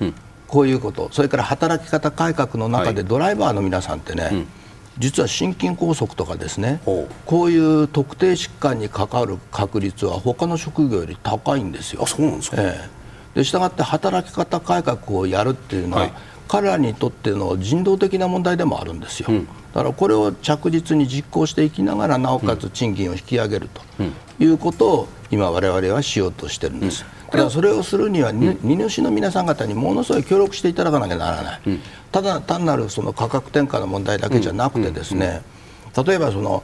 [0.47, 1.09] こういうこと。
[1.11, 4.47] それから働き方改革の中でドライバーの皆さんってね、
[4.97, 6.81] 実は心筋梗塞とかですね
[7.27, 12.07] こういう特定疾患に関わる確率は他の職業より高いんですよ。
[12.07, 12.97] そうなんですか、ええ
[13.37, 16.13] でしたがって働き方改革をやるっていうのは、はい、
[16.47, 24.03] 彼らにとっての人道的な問題でもあるんですよ、うん、だからこれを着実に実行していきながらなおかつ賃金を引き上げると
[24.43, 27.05] いうことを今我々はしようとしてるんです。
[27.27, 31.61] だからそれをするには、荷主の皆さん方にものすごい協力していただかなきゃならない、
[32.11, 35.41] ただ単なるその価格転嫁の問題だけじゃなくてですね、
[36.05, 36.63] 例えばその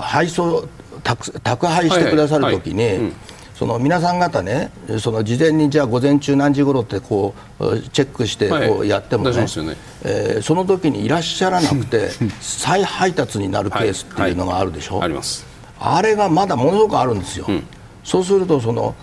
[0.00, 0.68] 配送
[1.02, 3.12] 宅配してくださるときに、
[3.60, 9.76] その皆さん方ね、その事前にじゃあ午前中何時頃ってこうチェックしてこうやってもね、はい、ね。
[10.02, 12.08] えー、その時にいらっしゃらなくて
[12.40, 15.00] 再配達になるケースっていうのがあるでしょ、はい。
[15.00, 15.46] はい、あります。
[15.78, 17.66] あれがまだものすごくあるんですよ、うん、
[18.02, 18.94] そうするとその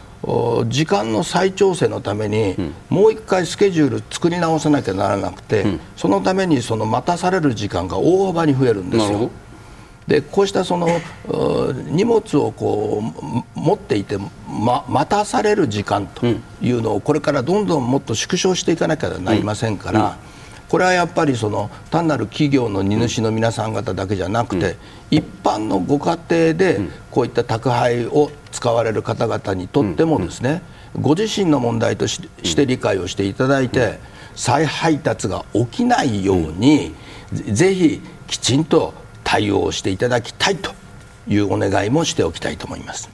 [0.67, 9.29] 時間の再調整のために、うん、もう一回スケジュール作り直さなきゃならなくて、うん、そのためにその待たされる時間が大幅に増えるんですよ。
[10.07, 10.87] でこうしたその
[11.89, 13.03] 荷物をこ
[13.55, 16.25] う持っていて、ま、待たされる時間と
[16.61, 20.17] いうのをこれからどんどんもっと縮小していかなきゃなりませんから。
[20.69, 24.75] これはやっぱりその単なる企業の荷主の皆さん方だけじゃなくて、
[25.09, 30.61] 一般のご家庭でこういった宅配を使われる方々にとってもですね、
[30.99, 32.21] ご自身の問題とし
[32.55, 33.99] て理解をしていただいて、
[34.35, 36.93] 再配達が起きないように、
[37.31, 38.93] ぜひきちんと
[39.27, 40.71] 対応していただきたいと
[41.27, 43.09] いうお願いもしておきたいと思います。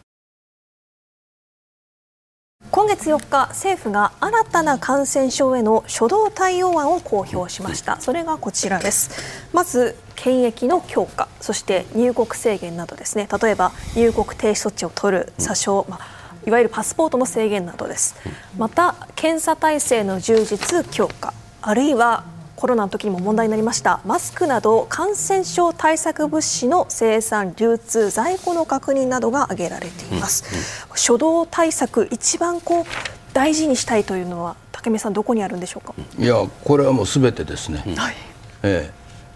[2.70, 8.00] 今月4日政府が新たな感染症への初動対応案を公表しました。
[8.00, 9.50] それがこちらです。
[9.54, 13.28] まず検疫の強化そして入国制限などですね。
[13.42, 16.00] 例えば入国停止措置を取る詐称、まあ、
[16.46, 18.16] いわゆるパスポートの制限などです。
[18.56, 21.34] また検査体制の充実強化
[21.64, 22.24] あるいは
[22.64, 24.00] コロナの時にも問題になりました。
[24.06, 32.86] マスクなど感染症対策物資の生産流通在庫の確認などが挙げられています、うんうん、初動対策一番こう
[33.34, 35.94] 大事にしたいというのは竹見さんどこにあるんでしょうか？
[36.18, 38.16] いやこれはもうすべてですね、はい、
[38.64, 38.92] ええ。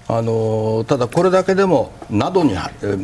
[0.07, 2.61] あのただこれだけでもなどに、ま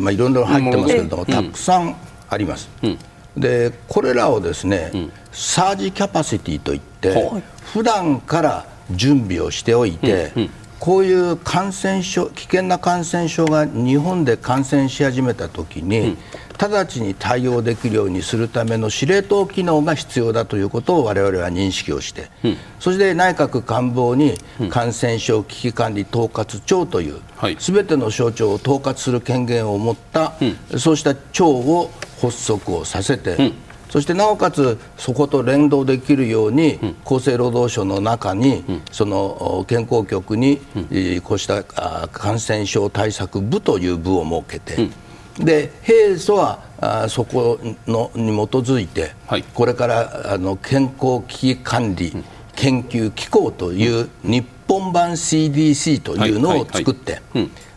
[0.08, 1.98] あ、いろいろ入ってますけれども、たくさん
[2.30, 2.98] あります、うん、
[3.36, 7.44] でこれらをですね、うん、サージキャパシティといって、はい、
[7.74, 16.18] 普段から準備をしておいて、うんうん、こういう感染症危険な感染症が日本で感染し始めたときに、うん、
[16.60, 24.34] 直ちに対応できるようにするための司令塔機能が必要だということを我々は認識をして、うん、そして内閣官房に
[24.70, 27.22] 感染症危機管理統括庁という
[27.60, 30.34] すべ、ての省庁を統括する権限を持った、
[30.72, 33.54] うん、そうした庁を発足をさせて、
[33.94, 40.58] そしてなおかつそこと連動できるように、厚生労働省の中に、その健康局に、
[41.24, 44.90] こうした感染症対策部という部を設けて、
[45.38, 52.16] で平素はあそこのに基づいて、はい、これからあの健康危機管理
[52.56, 57.22] 研究機構という日本版 CDC というのを作って、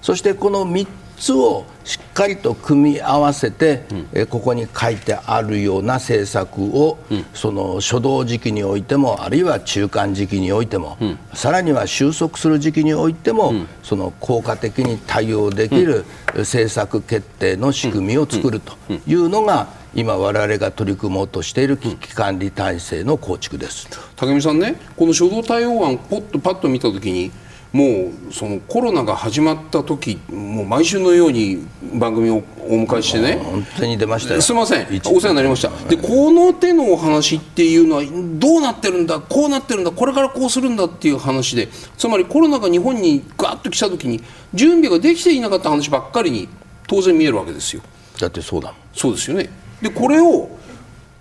[0.01, 0.87] そしてこの3
[1.17, 13.53] つをしっかりと組み合わせて、うん、えここに書いてあるような政策を、うん、その初動時期においてもあるいは中間時期においても、うん、さらには収束する時期においても、
[13.83, 16.05] その効果的に対応できる
[16.35, 18.75] 政策決定の仕組みを作ると
[19.07, 23.89] いうのが、今我々が取り組もうとしている危機管理体制の構築です。
[24.17, 27.31] 武見さんねこの初動対応案ポッとパッと見たときに
[27.73, 33.41] もうそのコロナが始まった時もう毎週のように番組をお迎えしてね。
[33.43, 34.87] 本当に出ましたすみません。
[35.07, 35.69] お世話になりました。
[35.89, 38.03] でこの手のお話っていうのは
[38.39, 44.23] どうなってるんだこうなってるんだこれからこうするんだっていう話でつまりコロナが日本にガッと来た時に
[44.55, 46.49] 準備ができていなかった話ばっかりに
[46.87, 47.83] 当然見えるわけですよ。
[48.19, 49.51] だってそうだそうですよね。
[49.83, 50.49] でこれを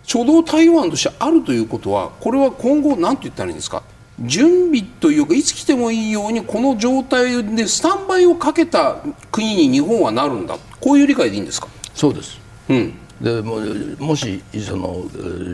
[0.07, 3.83] 初動対応案としてあるということはこれは今後何て言ったらいいんですか？
[4.19, 8.97] 準備というかいつ来てもいいようにこの状態でスタンバイをかけた
[9.31, 10.57] 国に日本はなるんだ。
[10.79, 11.67] こういう理解でいいんですか？
[11.93, 12.39] そうです、
[12.69, 13.57] うん、でも
[13.99, 15.03] もしその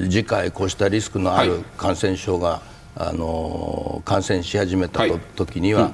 [0.10, 2.62] 次回こうしたリスクのある感染症が、は
[3.06, 5.94] い、あの感染し始めたと、はい、時には、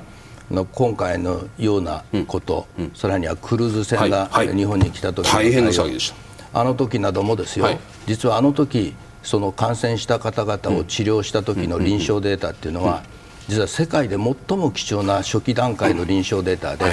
[0.51, 6.59] うん、今回のようなこと、うん、さらにはクルーズ船が日本に来た時、はい、大変な騒ぎでした。
[6.59, 7.67] あの時などもですよ、
[8.07, 8.95] 実はあの時
[9.27, 13.03] その感染した方々を治療した時の臨床データっていうのは、
[13.49, 16.85] 実は世界で最も貴重な初期段階の臨床データで、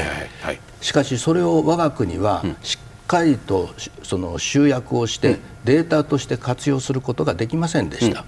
[0.80, 3.70] しかしそれを我が国はしっかりと
[4.02, 8.24] その集約をしてデータとして活用することができませんでした。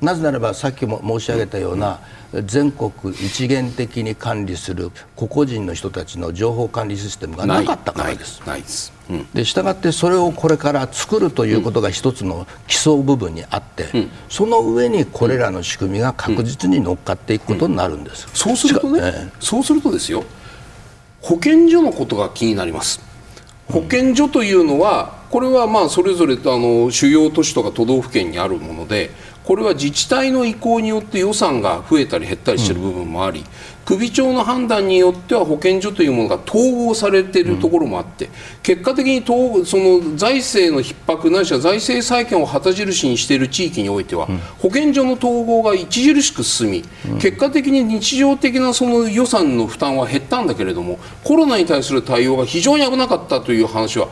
[0.00, 2.00] なぜならばさっきも申し上げたような
[2.44, 8.42] 全国一元的に管理する個々人の人たちの情報管理システムがなかったからです。
[8.46, 8.92] ないです。
[9.32, 20.24] でしたってそれをこれから作るということが一つの基礎部分にあって、うん、その上にこれらの仕組みが確実に乗っかっていくことになるんです、そうするとね、えー、そうするとですよ
[21.22, 23.00] 保健所のことが気になります。
[23.66, 29.10] 保健所というのは、これはまあそれぞれあの主要都市とか都道府県にあるもので
[29.48, 33.42] これは自治体の意向によって予算が増えたり減ったりしている部分もあり、
[33.86, 38.28] 首長の判断によっては保健所というものが統合されているところもあって、
[38.62, 44.28] 結果的に統その財政の逼迫ないしは財政再建を旗印にしている地域においては、
[44.58, 46.84] 保健所の統合が著しく進み、
[47.18, 50.46] 結果的に日常的なその予算の負担は減ったん。
[50.46, 54.08] だけれどもコロナに対する対応が非常に危なかったという話は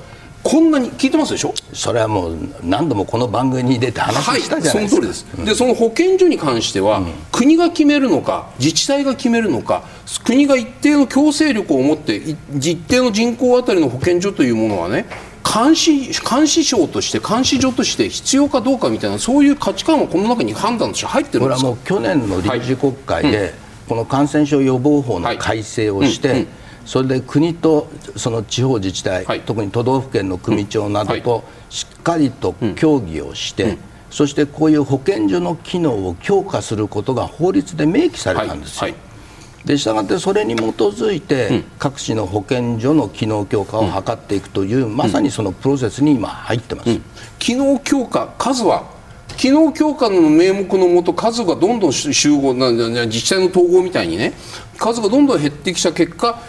[0.48, 1.52] こんなに聞いてますでしょ？
[1.72, 9.82] それはもう何度もこの番組に出て話したじゃないですか、はい、その通りです、うん、でその保健所に関しては、うん、国が決めるのか自治体が決めるのか
[10.24, 15.06] 国が一定の強制力を持って一定の人口当たりの保健所というものはね
[15.42, 21.70] 監視監視省として監視所として必要かどうかみたいなそういう価値観はこの中に判断として入ってるんですか？
[21.70, 23.52] これはもう去年の臨時国会で、はいうん、
[23.88, 26.46] この感染症予防法の改正をして、はい
[26.86, 33.70] それで国とその地方自治体、はい、特に都道府県の組長などとしっかりと協議をして、うん。
[33.70, 33.78] うん、
[34.08, 38.82] そしてこういう保健所の機能を強化することが法律で明記されたんですよ。
[38.82, 38.92] はい。
[38.92, 47.00] はい、でしたがってそれに基づいて、各市の保健所の機能強化を図っていくという、まさにそのプロセスに今入ってます、
[47.38, 48.94] 機能強化数は？
[49.36, 54.32] 機能強化の名目のもと数がどんどん集合な自治体の統合みたいにね
[54.78, 56.40] 数がどんどん減ってきた結果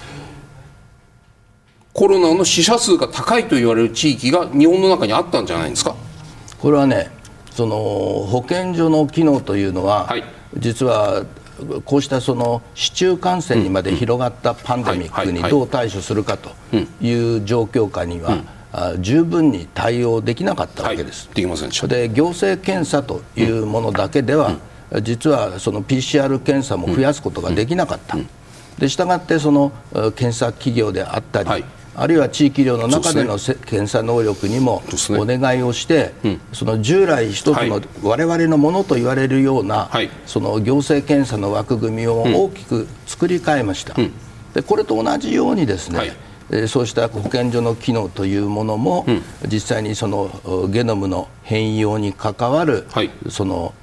[1.98, 5.95] コロナの死者数が高いと言われる地域が日本の中にあったんじゃないですか？
[6.60, 7.10] これはね
[7.50, 10.24] その保健所の機能というのは、はい、
[10.60, 11.26] 実は
[11.86, 16.52] こうしたその市中感染にまで広がったパンデミックにどう対処するかと
[17.02, 18.43] いう状況下には、
[19.00, 21.26] 十分に対応できなかったわけです。
[21.26, 24.52] はい、できませんで行政検査というものだけでは、
[25.02, 28.18] 実はその PCR 検査も増やすことができなかった。
[28.78, 29.72] でしたがってその
[30.16, 31.64] 検査企業であったり、はい
[32.00, 43.95] あるいは地域医療の中での、ね、検査能力にもお願いをして、ねうん、その従来一つの我々のものと言われるような、はい、その行政検査の枠組みを大きく作り変えました。
[43.98, 44.14] うん、
[44.54, 46.14] でこれと同じようにですね、はい。
[46.70, 49.22] そうした保健所の機能というものも、うん、
[49.52, 53.74] 実際にそのゲノムの変異用に関わる、はい、その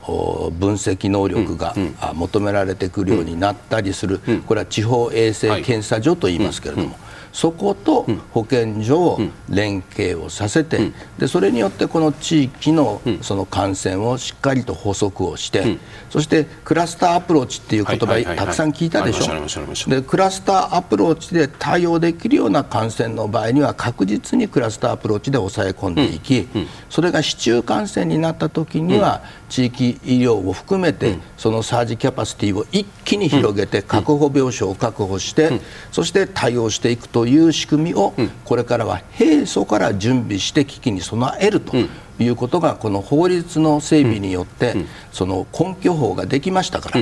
[0.59, 1.75] 分析能力が、
[2.15, 6.97] 求められてくるようになったりする、これは地方衛生検査所と言いますけれども、
[7.35, 15.79] そこと保健所を連携をさせて、でそれによってこの地域のその感染をしっかりと捕捉をして、
[16.11, 19.91] そしてクラスターアプローチっていう言葉たくさん聞いたでしょ？
[19.91, 26.47] でクラスターアプローチで対応できるような感染の場合には確実にクラスターアプローチで抑え込んでいき、
[26.89, 29.23] それが市中感染になった時には、
[29.55, 35.61] 地域医療を含めて、そのサージキャパシティを一気に広げて確保病床を確保して、
[35.93, 41.73] そして対応していくという仕組みを、これからは平素から準備して危機に備えると。
[42.17, 44.77] いうことがこの法律の整備によって
[45.11, 47.01] その根拠法ができましたから、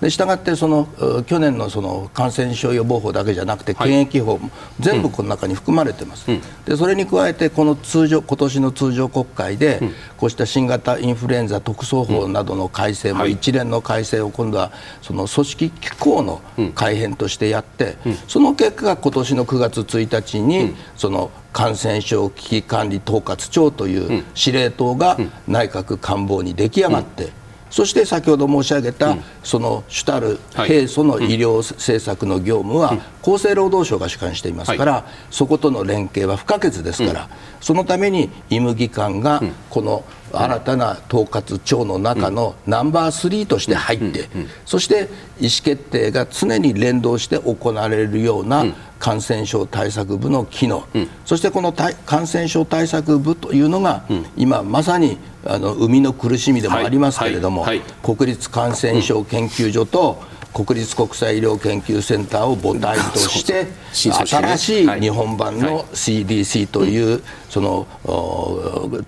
[0.00, 0.88] でしたがってその
[1.26, 9.80] 去年のその感染症予防法だけじゃなくて検疫法も全部この中に含まれてます、うん、でそれに加えてこの通常今年の通常国会で、
[10.16, 14.72] こうした新型インフルエンザ特措法などの改正も一連の改正を今度は
[15.02, 16.42] その組織機構の
[16.74, 17.96] 改編としてやって、
[18.28, 25.16] その結果が今年の9月1日にその感染症危機管理統括庁という司令塔が
[25.46, 27.32] 内閣官房に出来上がって、
[27.70, 37.28] そして先ほど申し上げた、その主たる平素の医療政策の業務は厚生労働省が主管していますから、そことの連携は不可欠ですから、
[37.60, 44.28] そのために医務技官がこの新たな統括庁の中のナンバー3として入って、
[44.66, 45.08] そして
[45.40, 48.64] 意思決定が常に連動して行われるような
[49.04, 50.86] 感染症対策部の機能、
[51.26, 57.80] そしてこの感染症対策部というのが、今まさにあの生みの苦しみでもありますけれども、はい。
[57.80, 57.86] はい。
[57.86, 60.22] はい、国立感染症研究所と
[60.54, 65.00] 国立国際医療研究センターを母体として新しい。
[65.02, 67.86] 日本版の CDC というその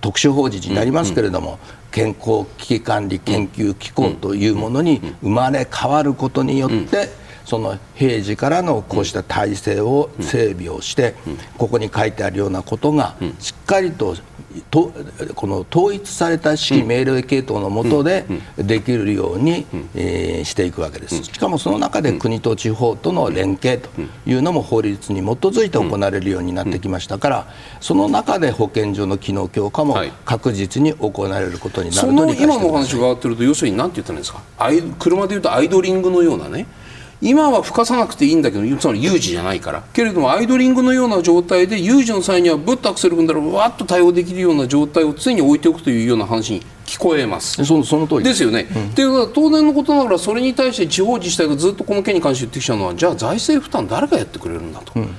[0.02, 1.58] 特殊法人になりますけれども
[1.90, 7.08] 健康危機管理研究機構というものに生まれ変わることによって
[7.46, 11.14] その平時からのこうした体制を整備をして
[11.56, 14.14] ここに書いてあるようなことがしっかりと
[14.70, 14.90] と
[15.34, 18.24] この統一された指揮命令系統の下で
[18.56, 21.22] できるように、えー、していくわけです。
[21.24, 23.88] しかもその中で国と地方との連携と
[24.26, 27.46] いうのも法律に基づいて行われるようになってきましたから
[27.80, 29.94] その中で保健所の機能強化も
[30.24, 34.40] 確実に行われることになると理解して今のお話伺ってると要するに何て言ったらいいんですか？
[34.98, 36.66] 車でいうとアイドリングのようなね
[37.20, 39.82] 今は吹かさなくていいんだけどつまり有事じゃないから。
[39.92, 47.64] けれどもアイドリングのような状態で有事の際にはぶっとアクセル踏んだらわっと対応できるような状態を常に置いておくというような話に聞こえます。
[47.64, 48.24] そその通り。
[48.24, 48.68] ですよね。
[48.74, 54.92] うん、っていうのは当然のことながらそれに対して地方自治体がずっとこの件に関して言ってきたのはじゃあ財政負担誰がやってくれるんだと。
[54.96, 55.14] うん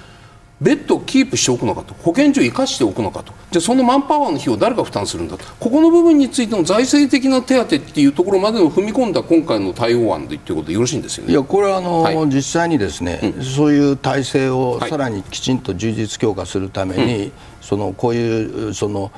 [0.60, 1.93] ベッドをキープしておくのかと。
[1.93, 3.32] 保健所を生かしておくのかと。
[3.51, 5.45] じゃあそのマンパワーの費用を誰が負担するんだと。
[5.60, 11.32] ここの部分についての財政的な手当っていうところまでを踏み込んだ今回の対応案でということでよろしいんですよね。
[11.32, 17.32] いやこれはあの、はい、実際にですね、うん、そういう体制をさらにきちんと充実強化するために、はい、
[17.62, 19.12] そのこういうその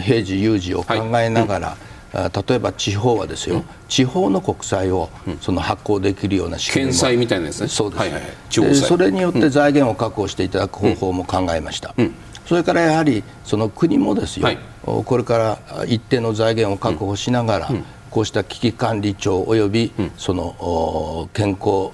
[0.00, 7.68] 平時有事を考えながら、はい例えば地方はですよ、うん、地方の国債をその発行できるような仕組みも、みたいなやつね。
[7.68, 12.14] そうです、はいはい、それによって財源を確保していただく方法も考えました、うん、
[12.46, 21.90] それからやはりその国もですよ、はい、これから一定の財源を確保しながら、うん、こうした危機管理庁およびその健康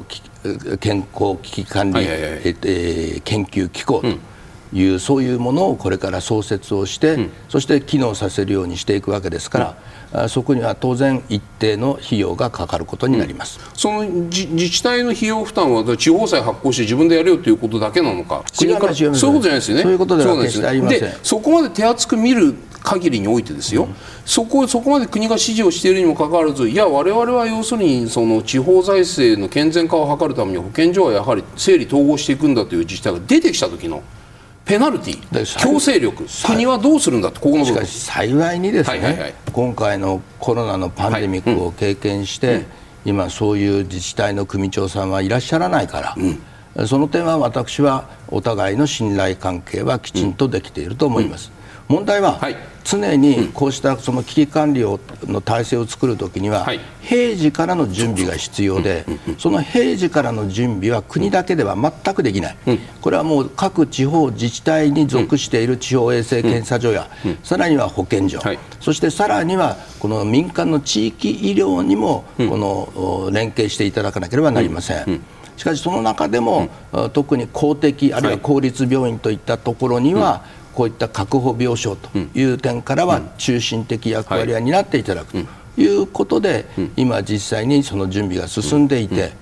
[0.80, 4.08] 健康危機管理、はいはいはい、え研究機構と、
[4.72, 9.76] いうそういうものをこれから創設をして、そして機能させるようにしていくわけですから、
[10.28, 18.44] そこには当然一定の費用がかかることになります、うん、その自治体の費用負担は地方債発行して自分でやるよということだけなのか。
[18.58, 19.82] 国からそういうことじゃないですよね。
[19.82, 21.12] そういうことでは決してありません。
[21.22, 22.54] そこまで手厚く見る
[22.86, 23.94] 限りにおいてですよ、うん、
[24.24, 34.04] そこそこまで国が指示をしているにもかかわらずいや我々は要するにその地方財政の健全化を図るために保健所はやはり整理統合していくんだという自治体が出てきた時の
[34.66, 37.86] ペナルティ強制力国はどうするんだとここの部分。
[37.86, 42.64] 幸いにですね、はいはいはい、今回のコロナのパンデミックを経験して、はいうん、
[43.04, 46.16] 今そういう自治体の組長さんはいらっしゃらないから、
[46.76, 51.52] うん、その点は私はお互いの信頼関係はきちんとできていると思います、
[51.88, 52.40] 問題は、
[52.84, 56.66] 常にこうしたその危機管理をの体制を作るときには、
[57.00, 59.04] 平時からの準備が必要で、
[59.38, 62.56] その平時からの準備は国だけでは全くできない、
[63.00, 67.08] これはもう各地方自治体に属している地方衛生検査所や、
[67.42, 68.40] さらには保健所、
[68.80, 75.20] そしてさらにはこの民間の地域医療にもこの連携していただかなければなりません。
[75.56, 76.68] しかしその中でも、
[77.14, 80.42] 特に公的あるいは公立病院といったところには、
[80.76, 85.38] こういった確保病床という点からは中心的役割は担っていただくと
[85.80, 86.02] い。
[86.02, 86.66] うことで、
[86.96, 89.32] 今実際にその準備が進んでいて、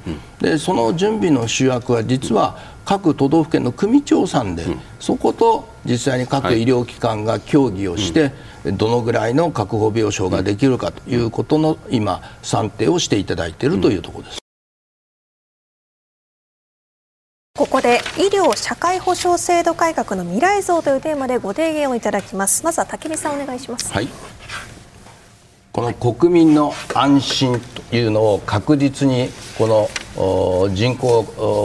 [0.40, 4.64] でその準備の主役は実は各都道府県の組長さんで、
[5.00, 8.32] そこと実際に各医療機関が協議をして、
[8.64, 14.43] どのぐらいの確保病床ができるかということの今算定をしていただいているというところです。
[17.56, 22.64] ここで医療社会保障制度改革の未来像というテーマでご提言をいただきます。
[22.64, 23.92] まずは竹見さんお願いします。
[23.92, 24.08] はい。
[25.70, 31.22] この国民の安心というのを確実にこの人口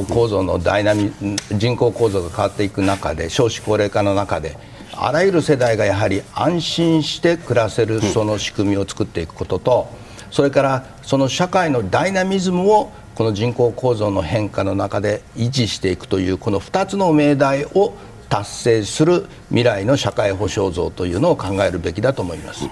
[0.07, 1.11] 構造のダイナミ
[1.53, 4.57] 人口構造が変わっていく中で少子高齢化の中で
[4.93, 9.87] あらゆる世代がやはり安心して暮らせるその仕組みを作っていくことと
[10.29, 17.93] それからその社会のダイナミズムをこの人口構造の変化の中で維持していくというこの2つの命題を
[18.30, 22.70] 達成する未来の社会保障像というのを考えるべきだと思います。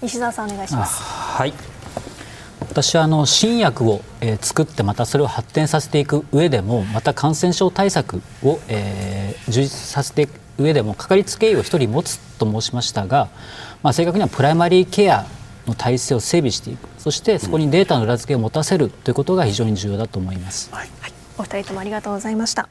[0.00, 1.02] 西澤さんお願いします。
[1.02, 1.52] はい
[2.60, 13.30] 私はあの新薬を、えー、作ってまたそれを発展させていく上でもまた感染症対策を、えー、充実させていく上でもかかりつけ医を1人持つと申しましたが、
[13.82, 15.26] まあ、正確にはプライマリーケア
[15.66, 16.88] の体制を整備していく。
[16.98, 20.88] そしてそこにデータの裏付けを持たせるということが非常に重要だと思います、はい、
[21.38, 22.68] お二人ともありがとうございました。